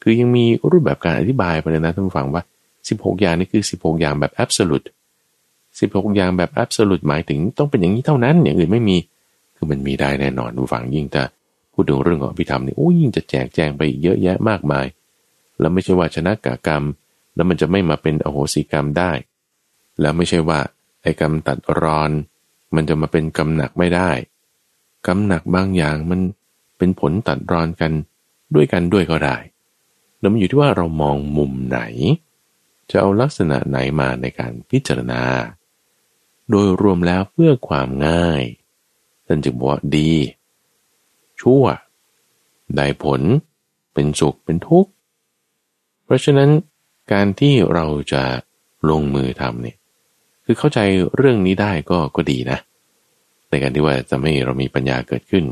[0.02, 2.42] คือยังมีรูปแบบการอธิบายไปเลยนะท่านฟังว่า
[2.90, 4.86] 16 อย่างนี่คือ 16 อย่างแบบ absolute
[5.50, 8.96] 16 อย่างแบบ absolute หมายถึงต้องเป็นอย่างนี้เท่านั้น อย่างอื่นไม่มี
[9.56, 11.22] คือมันมีได้แน่นอนผู้ฟังยิ่งจะ
[11.72, 14.86] พูดถึงเรื่องของพิธรรมนี่โอ้ยิ่งจะแจกแจงไปเยอะแยะมากมาย
[15.60, 16.84] แล้วไม่ใช่ว่าชนะกากรรม
[17.34, 19.12] แล้วมันจะไม่มาเป็นอโหสิกรรมได้
[20.00, 20.60] แล้วไม่ใช่ว่า
[21.02, 22.10] ไอ้กรรมตัดรอน
[22.74, 24.10] มันจะมาเป็นกรรมหนักไม่ได้
[25.06, 26.20] กรรมหนักบางอย่างมัน
[26.78, 27.92] เป็นผลตัดรอนกัน
[28.54, 29.36] ด้วยกันด้วยก็ได้
[30.20, 31.80] แล้วมันอยู่ที่ว่าเรามองมุมไหน
[32.90, 35.22] จะเอาลักษณะไหนมาในการพิจารณา
[36.50, 38.42] โดยรวมแล้วเพื่อความง่าย
[39.26, 40.12] ท่านจึงบอกว่าดี
[41.40, 41.64] ชั่ว
[42.76, 43.20] ได้ผล
[43.92, 44.90] เป็นสุขเป็นทุกข์
[46.04, 46.50] เพราะฉะนั้น
[47.12, 48.22] การที่เราจะ
[48.90, 49.76] ลงมือทำเนี่ย
[50.44, 50.78] คือเข้าใจ
[51.16, 52.58] เรื่องนี้ได้ก็ก็ดีนะ
[53.48, 55.44] ในการที่ว่าจะไม่เรามีปัญญาเกิดขึ้น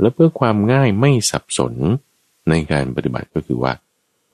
[0.00, 1.74] แล้วเพื่อความง่ายไม่สับสน
[2.48, 3.72] ในการปฏิบัติก็คือว่า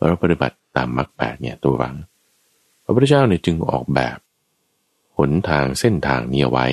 [0.07, 1.95] เราปฏิบัติตามมรรคแปดเนี่ยตัววัง
[2.85, 4.19] พระพุทธเจ้าเนี่ยจึงออกแบบ
[5.17, 6.67] หนทางเส้นทางนี้ไว้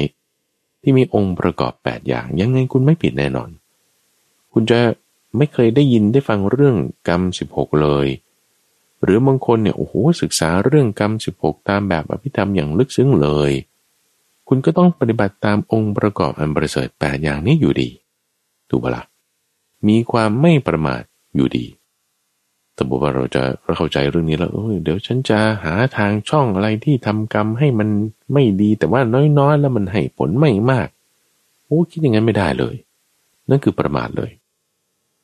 [0.82, 3.50] ที่มีองค์ประกอบแปดอย่าง ยังไงคุณไม่ผิดแน่นอน
[4.54, 4.80] คุณจะ
[5.38, 6.76] ไม่เคยได้ยินได้ฟังเรื่อง
[7.08, 8.08] กรรมสิบหกเลย
[9.04, 13.52] หรือบางคนเนี่ยโอ้โหศึกษาเรื่องกรรมสิบหกตามแบบอภิธรรมอย่างลึกซึ้งเลย
[14.48, 17.90] คุณก็ต้องปฏิบัติตามองค์ประกอบอันประเสริฐแปดอย่างนี้อยู่ดี
[18.70, 19.04] ถูกปะละ่ะ
[19.88, 21.04] มีความไม่ประมาท
[21.36, 21.66] อยู่ดี
[22.78, 23.44] แต่บอกว่าเราจะ
[23.78, 24.50] เข้าใจเรื่องนี้แล้ว
[24.84, 27.90] เดี๋ยวฉันจะหาทางช่องอะไรที่ทำกรรมให้มัน
[28.34, 29.02] ไม่ดีแต่ว่า
[29.40, 30.88] น้อยๆ แล้วมันให้ผลไม่มาก
[31.66, 32.76] โอ้คิดอย่างนั้นไม่ได้เลย
[33.50, 34.32] นั่นคือประมาทเลย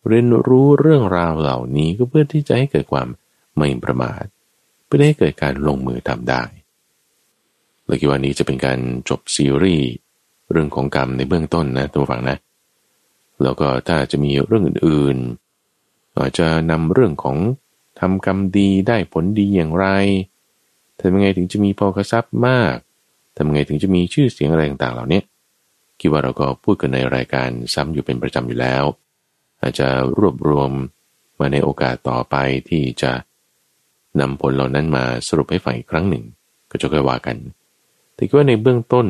[0.08, 3.08] เรียนรู้เรื่องราวเหล่านี้ก็เพื่อที่จะให้เกิดความ
[3.58, 4.24] ไม่ประมาท
[4.86, 6.42] เพื่อให้เกิดการลงมือทำได้
[7.86, 8.80] เลยคิดว่านี้จะเป็นการ
[9.10, 9.90] จบซีรีส์
[10.52, 12.38] เรื่องของกรรมในเบื้องต้นนะตัวฝังนะ
[13.44, 15.43] แล้วก็ถ้าจะมีเรื่องอื่นๆ
[16.18, 17.38] อาจจะนำเรื่องของ
[18.00, 19.88] ทำกรรมดีได้ผลดีอย่างไร
[21.00, 22.76] ทำยังไงถึงจะมีพอกระซับมาก
[23.36, 25.22] ทำยังไงถึงจะมีชื่อเสียงอะไรต่างๆ เหล่านี้
[26.00, 28.84] คิดว่าเราก็พูดกันในรายการซ้ำอยู่เป็นประจำอยู่แล้ว
[29.62, 29.88] อาจจะ
[30.18, 30.72] รวบรวม
[31.40, 32.36] มาในโอกาสต่อไป
[32.70, 33.12] ที่จะ
[34.20, 36.24] นำผลเหล่านั้นมาสรุปให้ฟังอีกครั้งหนึ่ง
[36.72, 37.38] ก็จะค่อยว่ากัน
[38.14, 39.08] แต่คิดว่าในเบื้องต้น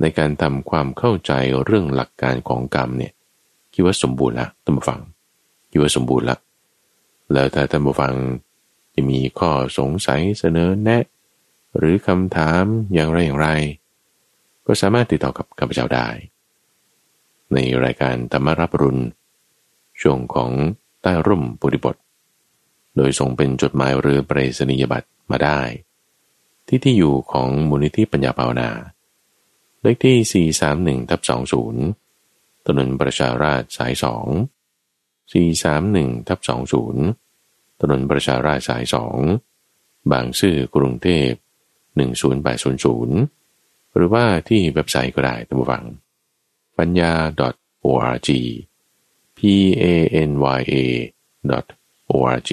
[0.00, 1.32] ในการทำความเข้าใจ
[1.64, 3.12] เรื่องหลักการของกรรมเนี่ย
[3.74, 5.00] คิดว่าสมบูรณ์ละตั้งฟัง
[5.70, 6.36] อยู่ว่าสมบูรณ์ละ
[7.32, 8.14] แล้วถ้าท่านผู้ฟัง
[8.94, 11.04] จะมีข้อสงสัยเสนอแนะ
[11.76, 12.62] หรือคำถาม
[12.94, 13.48] อย่างไรอย่างไร
[14.66, 16.08] ก็สามารถติดต่อกับข้าพเจ้าได้
[17.54, 19.02] ในรายการธรรมรับรุณ
[20.00, 20.50] ช่วงของ
[21.02, 21.96] ใต้ร่มปุริบท
[22.96, 25.60] โดยส่งเป็นจดหมายหรือปรศนียบัตรมาได้
[26.66, 28.70] ที่ที่อยู่ของมูลนิธิปัญญาภาวนา
[29.80, 30.48] เลขที่
[31.02, 31.20] 431ทับ
[31.92, 34.26] 20 ถนนประชาราชสายสอง
[35.32, 36.40] 431ทับ
[37.08, 38.84] 20 ถนนประชาราชสาย
[39.46, 41.30] 2 บางซื่อกรุงเทพ
[42.00, 45.84] 10800 หรือว่าที่เว็บไซต์ก็ได้ตั้ฟัง
[46.78, 47.12] ปัญญา
[47.84, 48.28] .org
[49.38, 49.40] p
[49.82, 49.84] a
[50.28, 50.74] n y a
[52.10, 52.50] .org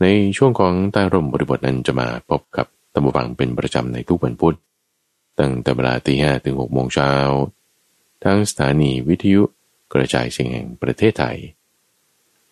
[0.00, 4.56] ในช่วงของใต้ร่มบริบทนั้นจะมาพบกับตัมฟังเป็นประจำในทุกวันพุธ
[5.38, 7.12] ตั้งแต่เวลาตีห้ถึงหกโมงเช้า
[8.24, 9.42] ทั้งสถานีวิทยุ
[9.94, 11.38] กระจายเสียงแห่งประเทศไทย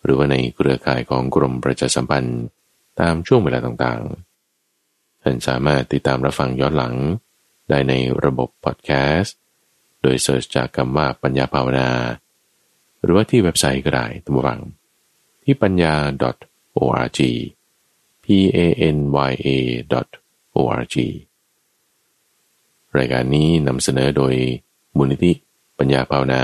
[0.03, 2.41] หรือว่าในเครือข่ายของกรมประชาสัมพันธ์
[2.99, 6.95] ตามช่วงเวลาต่างๆ ท่านสามารถติดตามรับฟังย้อนหลัง
[7.69, 7.93] ได้ใน
[8.25, 9.37] ระบบพอดแคสต์
[10.01, 11.89] โดยเสิร์ชจากคำว่าปัญญาภาวนา
[13.01, 14.61] หรือว่าที่เว็บไซต์ก็ได้ตัมวัง
[15.43, 15.95] ที่ปัญญา
[16.77, 17.19] .org
[18.23, 18.25] p
[18.57, 18.59] a
[18.95, 18.97] n
[19.29, 19.47] y a
[20.55, 20.95] .org
[22.97, 24.33] รายการนี้นำเสนอโดย
[24.97, 25.31] มูลนิธิ
[25.77, 26.43] ปัญญาภาวนา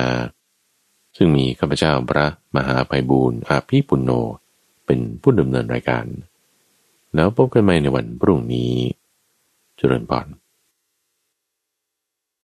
[1.18, 4.12] ซึ่งมีข้าพเจ้าพระมหาภัยบูรณ์อาภีปุณโญ
[4.86, 6.06] เป็นผู้ดำเนินรายการ
[7.16, 8.74] แล้วพบกันใหม่ในวันพรุ่งนี้
[9.78, 10.28] เจริญพร